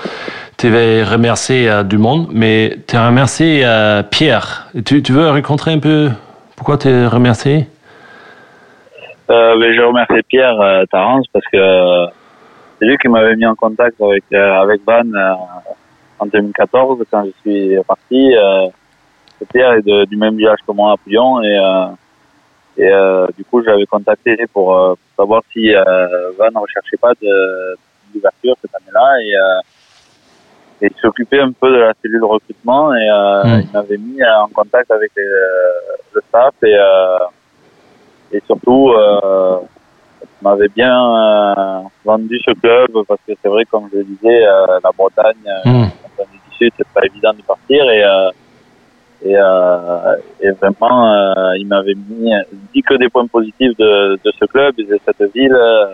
tu 0.58 0.65
avais 0.65 1.03
remercié 1.03 1.69
euh, 1.69 1.84
du 1.84 1.99
monde, 1.99 2.27
mais 2.32 2.79
tu 2.88 2.95
as 2.95 3.06
remercié 3.06 3.62
euh, 3.63 4.01
Pierre. 4.01 4.67
Tu, 4.84 5.03
tu 5.03 5.12
veux 5.12 5.29
raconter 5.29 5.69
un 5.69 5.79
peu 5.79 6.10
pourquoi 6.56 6.77
tu 6.79 6.88
as 6.88 7.08
remercié? 7.08 7.67
Euh, 9.29 9.56
mais 9.58 9.75
je 9.75 9.82
remercie 9.82 10.23
Pierre 10.27 10.60
euh, 10.60 10.86
Tarance 10.91 11.27
parce 11.32 11.45
que 11.53 12.08
c'est 12.79 12.86
lui 12.86 12.97
qui 12.97 13.10
m'avait 13.10 13.36
mis 13.36 13.45
en 13.45 13.56
contact 13.56 14.01
avec 14.01 14.23
avec 14.34 14.82
euh, 14.89 15.34
en 16.19 16.25
2014 16.25 17.03
quand 17.12 17.25
je 17.25 17.32
suis 17.41 17.77
parti. 17.88 18.34
Pierre 19.51 19.73
est 19.73 19.82
de- 19.86 20.06
du 20.06 20.17
même 20.17 20.36
village 20.38 20.60
que 20.65 20.71
moi 20.71 20.93
à 20.93 20.97
Pouillon. 20.97 21.41
Et 21.41 21.58
euh, 21.58 21.86
et 22.77 22.89
euh, 22.91 23.27
du 23.38 23.43
coup 23.45 23.62
je 23.62 23.67
l'avais 23.69 23.86
contacté 23.86 24.36
pour, 24.51 24.75
euh, 24.75 24.93
pour 24.95 25.23
savoir 25.23 25.41
si 25.51 25.71
Van 25.73 26.49
ne 26.51 26.60
recherchait 26.60 26.97
pas 26.97 27.12
d'ouverture 28.13 28.56
cette 28.62 28.75
année-là. 28.75 29.21
Et 29.21 29.34
et 30.86 30.88
il 30.93 30.99
s'occupait 31.01 31.39
un 31.39 31.51
peu 31.51 31.69
de 31.71 31.77
la 31.77 31.93
cellule 32.01 32.23
recrutement. 32.25 32.93
Et 32.95 33.08
euh, 33.10 33.43
Mm. 33.43 33.62
il 33.62 33.71
m'avait 33.73 33.97
mis 33.97 34.19
en 34.23 34.47
contact 34.49 34.89
avec 34.91 35.12
les, 35.15 35.23
le 36.13 36.21
staff. 36.29 36.53
Et 36.63 36.75
et 38.36 38.41
surtout 38.47 38.91
m'avait 40.41 40.67
bien 40.69 41.84
vendu 42.03 42.38
ce 42.45 42.51
club 42.60 42.89
parce 43.08 43.19
que 43.27 43.34
c'est 43.41 43.47
vrai 43.49 43.63
comme 43.65 43.88
je 43.93 43.99
le 43.99 44.03
disais 44.03 44.41
la 44.41 44.89
Bretagne 44.97 45.36
est 45.45 46.23
du 46.49 46.56
sud 46.58 46.73
c'est 46.77 46.88
pas 46.89 47.06
évident 47.06 47.34
de 47.34 47.41
partir. 47.43 47.89
Et 47.89 48.03
et, 49.23 49.36
euh, 49.38 50.15
et 50.41 50.51
vraiment 50.51 51.13
euh, 51.13 51.57
il 51.57 51.67
m'avait 51.67 51.95
mis 51.95 52.33
dit 52.73 52.81
que 52.81 52.95
des 52.95 53.09
points 53.09 53.27
positifs 53.27 53.75
de, 53.77 54.19
de 54.23 54.31
ce 54.39 54.45
club 54.45 54.75
de 54.75 54.99
cette 55.05 55.33
ville 55.33 55.55
euh, 55.55 55.86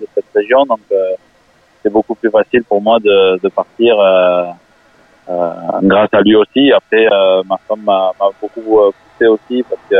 de 0.00 0.06
cette 0.14 0.24
région 0.34 0.64
donc 0.64 0.80
euh, 0.90 1.12
c'est 1.82 1.92
beaucoup 1.92 2.14
plus 2.14 2.30
facile 2.30 2.64
pour 2.64 2.80
moi 2.80 2.98
de, 3.00 3.38
de 3.42 3.48
partir 3.48 3.98
euh, 3.98 4.44
euh, 5.28 5.50
grâce 5.82 6.12
à 6.12 6.20
lui 6.20 6.34
aussi. 6.36 6.72
Après, 6.72 7.06
euh, 7.12 7.42
ma 7.48 7.56
femme 7.68 7.82
m'a 7.84 8.12
m'a 8.20 8.28
beaucoup 8.40 8.60
poussé 8.60 9.26
aussi 9.28 9.64
parce 9.68 9.80
que 9.90 9.96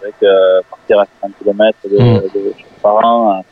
c'est 0.00 0.04
vrai 0.06 0.14
que 0.20 0.62
partir 0.70 1.00
à 1.00 1.06
50 1.22 1.38
km 1.38 1.78
de, 1.84 1.98
Mm. 1.98 2.14
de 2.34 2.52
chez 2.56 2.64
mes 2.64 2.82
parents, 2.82 3.42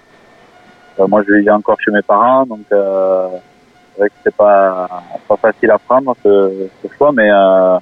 moi 1.09 1.23
je 1.27 1.33
vivais 1.33 1.51
encore 1.51 1.79
chez 1.81 1.91
mes 1.91 2.03
parents, 2.03 2.45
donc 2.45 2.67
euh, 2.73 3.29
vrai 4.01 4.09
que 4.09 4.15
c'était 4.19 4.37
pas 4.37 4.89
pas 5.29 5.37
facile 5.37 5.71
à 5.71 5.79
prendre 5.79 6.15
ce, 6.23 6.69
ce 6.83 6.89
choix, 6.97 7.13
mais 7.13 7.31
euh, 7.31 7.79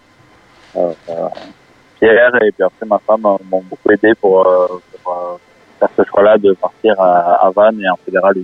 Pierre 1.98 2.34
et 2.42 2.52
puis 2.52 2.62
après 2.62 2.86
ma 2.86 2.98
femme 2.98 3.22
m'ont 3.22 3.62
beaucoup 3.68 3.90
aidé 3.90 4.12
pour, 4.20 4.46
euh, 4.46 4.66
pour 5.02 5.12
euh, 5.12 5.36
faire 5.78 5.88
ce 5.96 6.02
choix-là 6.08 6.38
de 6.38 6.52
partir 6.54 7.00
à, 7.00 7.46
à 7.46 7.50
Vannes 7.50 7.80
et 7.80 7.88
en 7.88 7.96
fédéral 7.96 8.34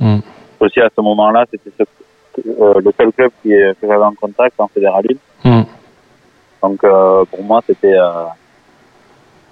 1. 0.00 0.04
Mm. 0.04 0.20
Aussi 0.60 0.80
à 0.80 0.88
ce 0.94 1.00
moment-là, 1.00 1.44
c'était 1.50 1.70
ce, 1.78 1.84
euh, 2.48 2.74
le 2.84 2.92
seul 2.96 3.12
club 3.12 3.30
qui, 3.42 3.50
que 3.50 3.86
j'avais 3.86 4.04
en 4.04 4.14
contact 4.14 4.54
en 4.58 4.68
fédéral 4.68 5.04
1. 5.44 5.50
Mm. 5.50 5.64
Donc 6.62 6.84
euh, 6.84 7.24
pour 7.24 7.42
moi, 7.42 7.62
c'était 7.66 7.96
euh, 7.96 8.24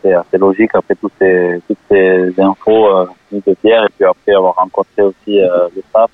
c'est 0.02 0.12
assez 0.12 0.38
logique 0.38 0.70
après 0.74 0.94
toutes 0.94 1.12
ces 1.18 1.60
toutes 1.66 1.78
ces 1.90 2.34
infos 2.40 2.86
euh, 2.86 3.06
de 3.32 3.54
Pierre 3.54 3.84
et 3.84 3.92
puis 3.96 4.04
après 4.04 4.34
avoir 4.34 4.54
rencontré 4.56 5.02
aussi 5.02 5.40
euh, 5.40 5.68
le 5.74 5.82
staff 5.88 6.10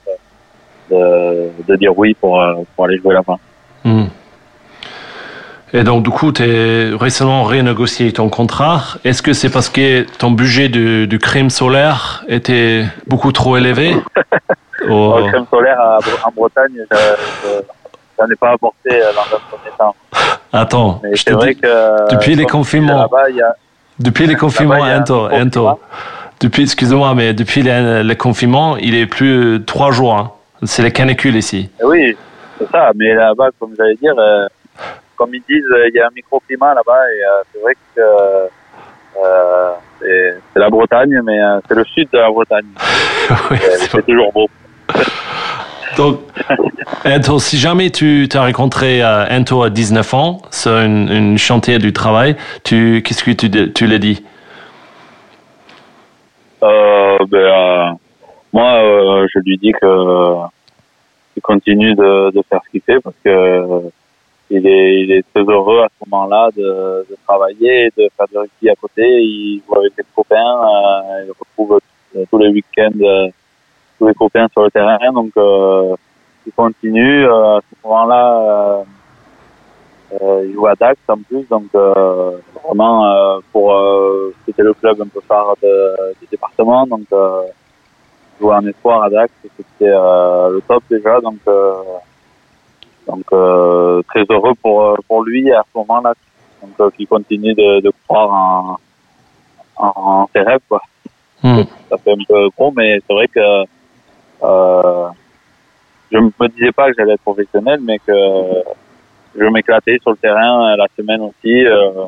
de, 0.90 1.50
de 1.66 1.76
dire 1.76 1.96
oui 1.96 2.14
pour 2.14 2.40
euh, 2.40 2.54
pour 2.76 2.84
aller 2.84 2.98
jouer 2.98 3.14
là-bas. 3.14 3.38
Mm. 3.84 4.06
Et 5.74 5.84
donc, 5.84 6.02
du 6.02 6.10
coup, 6.10 6.32
tu 6.32 6.42
as 6.42 6.96
récemment 6.98 7.44
renégocié 7.44 8.12
ton 8.12 8.28
contrat. 8.28 8.82
Est-ce 9.04 9.22
que 9.22 9.32
c'est 9.32 9.48
parce 9.50 9.68
que 9.70 10.02
ton 10.18 10.30
budget 10.30 10.68
du, 10.68 11.06
du 11.06 11.18
crème 11.18 11.48
solaire 11.50 12.24
était 12.28 12.84
beaucoup 13.06 13.32
trop 13.32 13.56
élevé 13.56 13.96
Le 14.84 15.28
crème 15.30 15.46
solaire 15.50 15.80
à- 15.80 15.98
en 16.26 16.30
Bretagne, 16.34 16.72
je- 16.90 17.48
j'en 18.18 18.26
ai 18.28 18.36
pas 18.36 18.50
apporté 18.52 18.90
euh, 18.92 19.12
dans 19.14 19.36
un 19.36 19.40
premier 19.48 19.70
temps. 19.78 19.94
Attends, 20.52 21.00
Mais 21.04 21.14
je 21.16 21.24
te 21.24 21.32
vrai 21.32 21.54
dis, 21.54 21.60
que 21.60 22.10
depuis 22.14 22.34
les 22.34 22.44
confinements. 22.46 23.02
A 23.04 23.08
depuis 23.98 24.26
les 24.26 24.34
confinements, 24.34 24.74
Ento, 24.82 25.30
Ento, 25.30 25.78
depuis, 26.40 26.64
excuse-moi, 26.64 27.14
mais 27.14 27.32
depuis 27.32 27.62
les, 27.62 28.02
les 28.02 28.16
confinements, 28.16 28.76
il 28.76 28.94
est 28.96 29.06
plus 29.06 29.54
euh, 29.54 29.58
trois 29.64 29.92
jours. 29.92 30.14
hein. 30.16 30.32
C'est 30.64 30.82
les 30.82 30.90
canicules 30.90 31.36
ici. 31.36 31.70
Oui, 31.84 32.16
c'est 32.58 32.68
ça. 32.70 32.90
Mais 32.96 33.14
là-bas, 33.14 33.48
comme 33.60 33.74
j'allais 33.78 33.94
dire, 33.96 34.14
euh, 34.18 34.46
comme 35.16 35.34
ils 35.34 35.42
disent, 35.48 35.64
euh, 35.72 35.88
il 35.88 35.94
y 35.94 36.00
a 36.00 36.06
un 36.06 36.10
microclimat 36.14 36.74
là-bas 36.74 37.12
et 37.12 37.24
euh, 37.24 37.42
c'est 37.52 37.60
vrai 37.60 37.74
que 37.74 38.00
euh, 38.00 39.72
c'est 40.00 40.38
c'est 40.52 40.60
la 40.60 40.70
Bretagne, 40.70 41.20
mais 41.24 41.38
c'est 41.68 41.74
le 41.74 41.84
sud 41.84 42.08
de 42.12 42.18
la 42.18 42.30
Bretagne. 42.30 42.66
Oui, 43.50 43.56
c'est 43.60 43.90
c'est 43.90 44.06
toujours 44.06 44.32
beau. 44.32 44.48
Donc, 45.96 46.20
Ento, 47.04 47.38
si 47.38 47.58
jamais 47.58 47.90
tu 47.90 48.26
as 48.34 48.42
rencontré 48.42 49.02
Ento 49.04 49.62
à 49.62 49.70
19 49.70 50.14
ans 50.14 50.42
sur 50.50 50.72
une, 50.72 51.08
une 51.10 51.38
chantier 51.38 51.78
du 51.78 51.92
travail, 51.92 52.36
tu, 52.64 53.02
qu'est-ce 53.02 53.22
que 53.22 53.30
tu, 53.30 53.72
tu 53.72 53.86
l'as 53.86 53.98
dit 53.98 54.24
Euh, 56.62 57.18
ben, 57.28 57.38
euh, 57.38 57.90
moi, 58.52 58.74
euh, 58.82 59.26
je 59.32 59.40
lui 59.40 59.58
dis 59.58 59.72
que 59.72 60.36
il 61.36 61.42
continue 61.42 61.94
de, 61.94 62.30
de 62.30 62.42
faire 62.48 62.60
ce 62.64 62.70
qu'il 62.70 62.82
fait 62.82 63.00
parce 63.00 63.16
que 63.24 63.90
il 64.54 64.66
est, 64.66 65.00
il 65.02 65.12
est 65.12 65.24
très 65.32 65.42
heureux 65.42 65.80
à 65.80 65.88
ce 65.88 66.08
moment-là 66.08 66.50
de, 66.56 67.06
de 67.10 67.16
travailler, 67.26 67.90
de 67.96 68.08
faire 68.16 68.28
du 68.30 68.36
rugby 68.38 68.68
à 68.70 68.74
côté. 68.76 69.02
Il 69.22 69.62
joue 69.66 69.76
avec 69.78 69.92
ses 69.96 70.04
copains, 70.14 70.36
euh, 70.36 71.24
il 71.26 71.30
retrouve 71.30 71.80
euh, 72.16 72.24
tous 72.30 72.38
les 72.38 72.48
week-ends 72.48 72.90
euh, 73.00 73.28
tous 73.98 74.06
les 74.08 74.14
copains 74.14 74.46
sur 74.52 74.62
le 74.64 74.70
terrain. 74.70 74.98
Donc, 75.12 75.30
euh, 75.36 75.94
il 76.46 76.52
continue. 76.52 77.24
Euh, 77.26 77.56
à 77.56 77.60
ce 77.60 77.88
moment-là, 77.88 78.84
euh, 80.20 80.44
il 80.46 80.52
joue 80.52 80.66
à 80.66 80.74
Dax 80.74 81.00
en 81.08 81.16
plus, 81.18 81.48
donc 81.48 81.68
euh, 81.74 82.32
vraiment 82.62 83.40
pour 83.50 83.74
c'était 84.44 84.62
le 84.62 84.74
club 84.74 85.00
un 85.00 85.06
peu 85.06 85.20
phare 85.26 85.54
de- 85.62 86.12
du 86.20 86.26
département, 86.30 86.86
donc 86.86 87.06
jouer 88.38 88.54
en 88.54 88.66
espoir 88.66 89.04
à 89.04 89.08
Dax, 89.08 89.32
c'était 89.42 89.88
le 89.88 90.60
top 90.68 90.82
déjà, 90.90 91.18
donc 91.20 91.38
donc 93.06 93.24
euh, 93.32 94.02
très 94.08 94.24
heureux 94.30 94.54
pour 94.62 94.82
euh, 94.82 94.94
pour 95.08 95.22
lui 95.24 95.52
à 95.52 95.62
ce 95.62 95.78
moment-là, 95.78 96.14
donc 96.62 96.70
euh, 96.80 96.90
qu'il 96.90 97.06
continue 97.06 97.54
de, 97.54 97.80
de 97.80 97.92
croire 98.06 98.30
en, 98.30 98.78
en, 99.76 99.92
en 99.96 100.28
ses 100.34 100.40
rêves 100.42 100.60
quoi. 100.68 100.80
Hmm. 101.42 101.62
Ça 101.90 101.98
fait 101.98 102.12
un 102.12 102.24
peu 102.28 102.48
gros, 102.56 102.72
mais 102.76 103.00
c'est 103.06 103.12
vrai 103.12 103.26
que 103.28 103.64
euh, 104.44 105.08
je 106.12 106.18
me 106.18 106.48
disais 106.48 106.72
pas 106.72 106.88
que 106.88 106.94
j'allais 106.98 107.14
être 107.14 107.22
professionnel, 107.22 107.80
mais 107.82 107.98
que 107.98 108.12
je 109.36 109.44
m'éclatais 109.44 109.98
sur 110.02 110.10
le 110.12 110.16
terrain 110.18 110.72
euh, 110.72 110.76
la 110.76 110.86
semaine 110.96 111.22
aussi. 111.22 111.66
euh, 111.66 112.06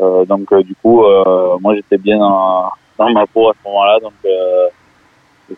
euh, 0.00 0.24
donc 0.24 0.50
euh, 0.52 0.62
du 0.62 0.74
coup, 0.76 1.04
euh, 1.04 1.58
moi 1.60 1.74
j'étais 1.76 1.98
bien 1.98 2.18
dans, 2.18 2.70
dans 2.98 3.10
ma 3.10 3.26
peau 3.26 3.50
à 3.50 3.52
ce 3.52 3.68
moment-là. 3.68 3.98
Donc 4.00 4.14
euh, 4.24 4.68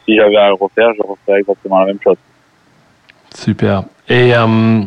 si 0.05 0.17
j'avais 0.17 0.37
à 0.37 0.49
le 0.49 0.55
refaire, 0.55 0.93
je 0.95 1.03
referais 1.03 1.41
exactement 1.41 1.79
la 1.81 1.87
même 1.87 2.01
chose. 2.03 2.17
Super. 3.35 3.83
Et 4.09 4.35
euh, 4.35 4.81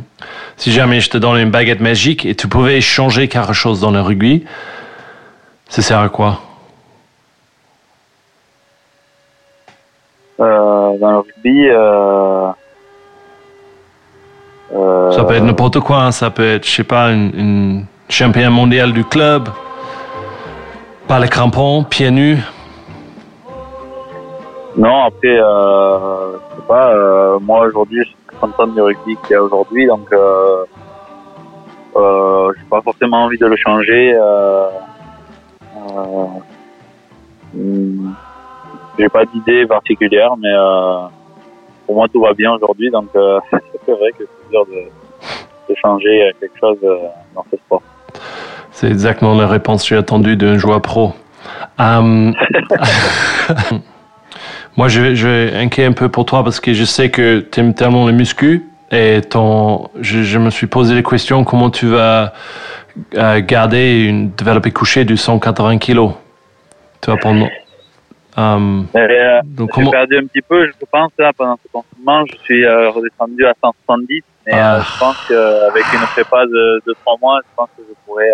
si 0.57 0.71
jamais 0.71 0.99
je 0.99 1.09
te 1.09 1.17
donne 1.17 1.37
une 1.37 1.51
baguette 1.51 1.79
magique 1.81 2.25
et 2.25 2.35
tu 2.35 2.47
pouvais 2.47 2.79
changer 2.81 3.27
quelque 3.27 3.53
chose 3.53 3.81
dans 3.81 3.91
le 3.91 4.01
rugby, 4.01 4.45
ça 5.67 5.81
sert 5.81 5.99
à 5.99 6.09
quoi? 6.09 6.39
Euh, 10.39 10.97
dans 10.99 11.11
le 11.11 11.17
rugby, 11.19 11.69
euh, 11.69 12.51
Ça 15.11 15.23
peut 15.23 15.35
être 15.35 15.43
n'importe 15.43 15.79
quoi. 15.79 16.03
hein. 16.03 16.11
Ça 16.11 16.29
peut 16.29 16.45
être, 16.55 16.65
je 16.67 16.71
sais 16.71 16.83
pas, 16.83 17.11
une, 17.11 17.31
une 17.35 17.85
championne 18.09 18.49
mondiale 18.51 18.91
du 18.91 19.03
club, 19.05 19.47
pas 21.07 21.19
les 21.19 21.29
crampons, 21.29 21.83
pieds 21.83 22.11
nus. 22.11 22.37
Non, 24.77 25.05
après, 25.05 25.37
je 25.37 26.37
sais 26.57 26.67
pas, 26.67 27.39
moi 27.39 27.65
aujourd'hui, 27.65 28.03
je 28.03 28.11
suis 28.45 28.53
très 28.53 28.63
content 28.63 28.67
du 28.67 28.81
rugby 28.81 29.17
qu'il 29.17 29.31
y 29.31 29.35
a 29.35 29.43
aujourd'hui, 29.43 29.85
donc 29.85 30.11
euh, 30.11 30.65
euh, 31.95 32.51
j'ai 32.57 32.65
pas 32.69 32.81
forcément 32.81 33.25
envie 33.25 33.37
de 33.37 33.45
le 33.45 33.55
changer. 33.55 34.13
Euh, 34.15 34.69
euh, 37.57 38.09
j'ai 38.97 39.09
pas 39.09 39.25
d'idée 39.25 39.65
particulière, 39.65 40.35
mais 40.37 40.53
euh, 40.53 41.07
pour 41.85 41.95
moi 41.95 42.07
tout 42.11 42.21
va 42.21 42.33
bien 42.33 42.53
aujourd'hui, 42.53 42.89
donc 42.91 43.09
euh, 43.15 43.39
c'est 43.85 43.91
vrai 43.91 44.11
que 44.11 44.25
c'est 44.25 44.49
dur 44.49 44.65
de, 44.65 45.69
de 45.69 45.75
changer 45.81 46.31
quelque 46.39 46.57
chose 46.59 46.77
euh, 46.83 46.97
dans 47.33 47.45
ce 47.51 47.57
sport. 47.57 47.81
C'est 48.71 48.87
exactement 48.87 49.35
la 49.35 49.47
réponse 49.47 49.83
que 49.83 49.89
j'ai 49.89 49.97
attendue 49.97 50.35
d'un 50.35 50.57
joueur 50.57 50.81
pro. 50.81 51.13
moi, 54.77 54.87
je, 54.87 55.01
vais- 55.01 55.15
je 55.15 55.27
vais 55.27 55.55
inquiet 55.57 55.85
un 55.85 55.93
peu 55.93 56.09
pour 56.09 56.25
toi 56.25 56.43
parce 56.43 56.59
que 56.59 56.73
je 56.73 56.83
sais 56.83 57.09
que 57.09 57.39
tu 57.39 57.59
aimes 57.59 57.73
tellement 57.73 58.05
les 58.07 58.13
muscu 58.13 58.65
et 58.91 59.21
ton, 59.21 59.89
je, 59.99 60.23
je 60.23 60.37
me 60.39 60.49
suis 60.49 60.67
posé 60.67 60.95
les 60.95 61.03
questions 61.03 61.43
comment 61.43 61.69
tu 61.69 61.87
vas 61.87 62.33
euh, 63.15 63.41
garder 63.41 64.03
une 64.05 64.31
développé 64.31 64.71
couché 64.71 65.05
du 65.05 65.17
180 65.17 65.77
kilos. 65.79 66.11
Tu 67.01 67.09
vas 67.11 67.17
pendant. 67.17 67.47
Euh, 68.37 68.81
euh, 68.95 69.41
donc 69.45 69.69
J'ai 69.69 69.73
comment 69.73 69.91
perdu 69.91 70.17
un 70.17 70.25
petit 70.27 70.41
peu, 70.41 70.65
je 70.67 70.71
pense, 70.91 71.11
là, 71.17 71.31
pendant 71.37 71.57
ce 71.63 71.71
confinement. 71.71 72.25
Je 72.31 72.37
suis 72.43 72.67
redescendu 72.67 73.45
à 73.45 73.53
170. 73.63 74.23
Mais 74.45 74.53
Ah. 74.53 74.81
je 74.85 74.99
pense 74.99 75.15
qu'avec 75.27 75.83
une 75.93 76.05
prépa 76.13 76.45
de, 76.45 76.81
de 76.85 76.93
3 77.03 77.15
mois, 77.21 77.39
je 77.43 77.49
pense 77.55 77.69
que 77.77 77.83
je 77.87 77.93
pourrais, 78.05 78.29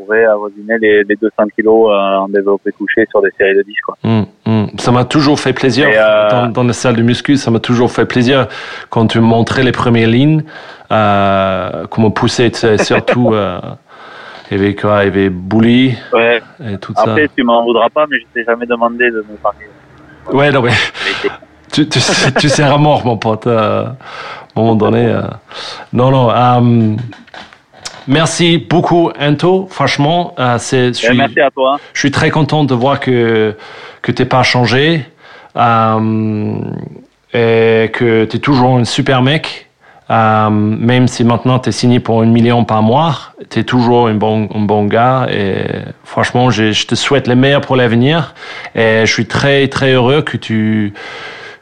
je 0.00 0.04
pourrais 0.04 0.24
avoisiner 0.24 0.78
les, 0.78 1.02
les 1.04 1.16
200 1.16 1.32
kilos 1.54 1.90
euh, 1.90 1.94
en 2.18 2.28
développé 2.28 2.70
couché 2.72 3.06
sur 3.10 3.20
des 3.22 3.30
séries 3.36 3.56
de 3.56 3.62
10. 3.62 3.74
Quoi. 3.84 3.96
Hum, 4.04 4.26
hum. 4.46 4.68
Ça 4.78 4.90
m'a 4.92 5.04
toujours 5.04 5.38
fait 5.38 5.52
plaisir 5.52 5.88
euh, 5.92 6.30
dans, 6.30 6.46
dans 6.48 6.62
les 6.64 6.72
salles 6.72 6.96
de 6.96 7.02
muscu. 7.02 7.36
Ça 7.36 7.50
m'a 7.50 7.58
toujours 7.60 7.90
fait 7.92 8.06
plaisir 8.06 8.46
quand 8.88 9.06
tu 9.06 9.20
montrais 9.20 9.62
les 9.62 9.72
premières 9.72 10.08
lignes, 10.08 10.42
euh, 10.92 11.86
comment 11.90 12.10
pousser, 12.10 12.50
surtout. 12.78 13.32
Euh, 13.40 13.58
il 14.52 14.56
y 14.58 14.60
avait 14.64 14.74
quoi 14.74 15.04
Il 15.04 15.06
y 15.06 15.08
avait 15.10 15.28
Bouli 15.30 15.94
Ouais. 16.12 16.42
et 16.68 16.76
tout 16.78 16.92
Après, 16.96 17.28
tu 17.36 17.44
m'en 17.44 17.62
voudras 17.64 17.88
pas, 17.88 18.06
mais 18.10 18.16
je 18.18 18.24
t'ai 18.34 18.44
jamais 18.44 18.66
demandé 18.66 19.08
de 19.08 19.18
me 19.30 19.36
parler. 19.36 19.68
ça. 20.26 20.34
Ouais, 20.34 20.50
non, 20.50 20.60
mais 20.62 20.72
tu, 21.72 21.88
tu, 21.88 22.00
sais- 22.00 22.32
tu 22.32 22.48
seras 22.48 22.76
mort, 22.76 23.06
mon 23.06 23.16
pote. 23.16 23.46
euh, 23.46 23.84
à 23.84 23.90
un 24.56 24.60
moment 24.60 24.74
donné. 24.74 25.14
Non, 25.92 26.10
non. 26.10 26.30
Merci 28.10 28.58
beaucoup, 28.58 29.10
Ento. 29.20 29.66
Franchement, 29.70 30.34
euh, 30.38 30.56
c'est. 30.58 30.88
je 30.88 30.92
suis- 31.06 31.16
Merci 31.16 31.40
à 31.40 31.50
toi. 31.50 31.78
je 31.94 31.98
suis 32.00 32.10
très 32.10 32.30
content 32.30 32.64
de 32.64 32.74
voir 32.74 33.00
que, 33.00 33.56
que 34.02 34.12
tu 34.12 34.22
n'es 34.22 34.28
pas 34.28 34.42
changé 34.42 35.06
euh, 35.56 36.54
et 37.32 37.90
que 37.92 38.24
tu 38.24 38.36
es 38.36 38.40
toujours 38.40 38.76
un 38.76 38.84
super 38.84 39.22
mec. 39.22 39.66
Euh, 40.10 40.50
même 40.50 41.06
si 41.06 41.22
maintenant 41.22 41.60
tu 41.60 41.68
es 41.68 41.72
signé 41.72 42.00
pour 42.00 42.20
un 42.20 42.26
million 42.26 42.64
par 42.64 42.82
mois, 42.82 43.14
tu 43.48 43.60
es 43.60 43.62
toujours 43.62 44.08
un 44.08 44.14
bon, 44.14 44.48
un 44.52 44.60
bon 44.62 44.86
gars. 44.86 45.28
Et 45.32 45.62
franchement, 46.02 46.50
je, 46.50 46.72
je 46.72 46.84
te 46.86 46.96
souhaite 46.96 47.28
le 47.28 47.36
meilleur 47.36 47.60
pour 47.60 47.76
l'avenir. 47.76 48.34
Et 48.74 49.02
je 49.06 49.12
suis 49.12 49.26
très, 49.26 49.68
très 49.68 49.92
heureux 49.92 50.22
que 50.22 50.36
tu, 50.36 50.94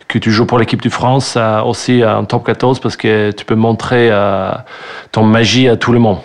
que 0.09 0.17
tu 0.19 0.31
joues 0.31 0.47
pour 0.47 0.59
l'équipe 0.59 0.81
de 0.81 0.89
France 0.89 1.35
euh, 1.37 1.61
aussi 1.61 2.03
en 2.03 2.25
top 2.25 2.47
14 2.47 2.81
parce 2.81 2.97
que 2.97 3.33
tu 3.33 3.45
peux 3.45 3.55
montrer 3.55 4.09
euh, 4.11 4.51
ton 5.13 5.25
magie 5.25 5.69
à 5.69 5.77
tout 5.77 5.93
le 5.93 5.99
monde. 5.99 6.17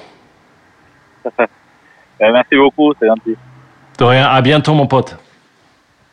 Euh, 1.25 2.31
merci 2.31 2.55
beaucoup, 2.55 2.93
c'est 2.99 3.07
gentil. 3.07 3.35
De 3.97 4.05
à 4.05 4.41
bientôt 4.41 4.73
mon 4.73 4.87
pote. 4.87 5.17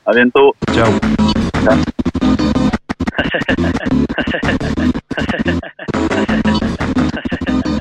À 0.06 0.12
bientôt. 0.12 0.54
Ciao. 0.72 0.92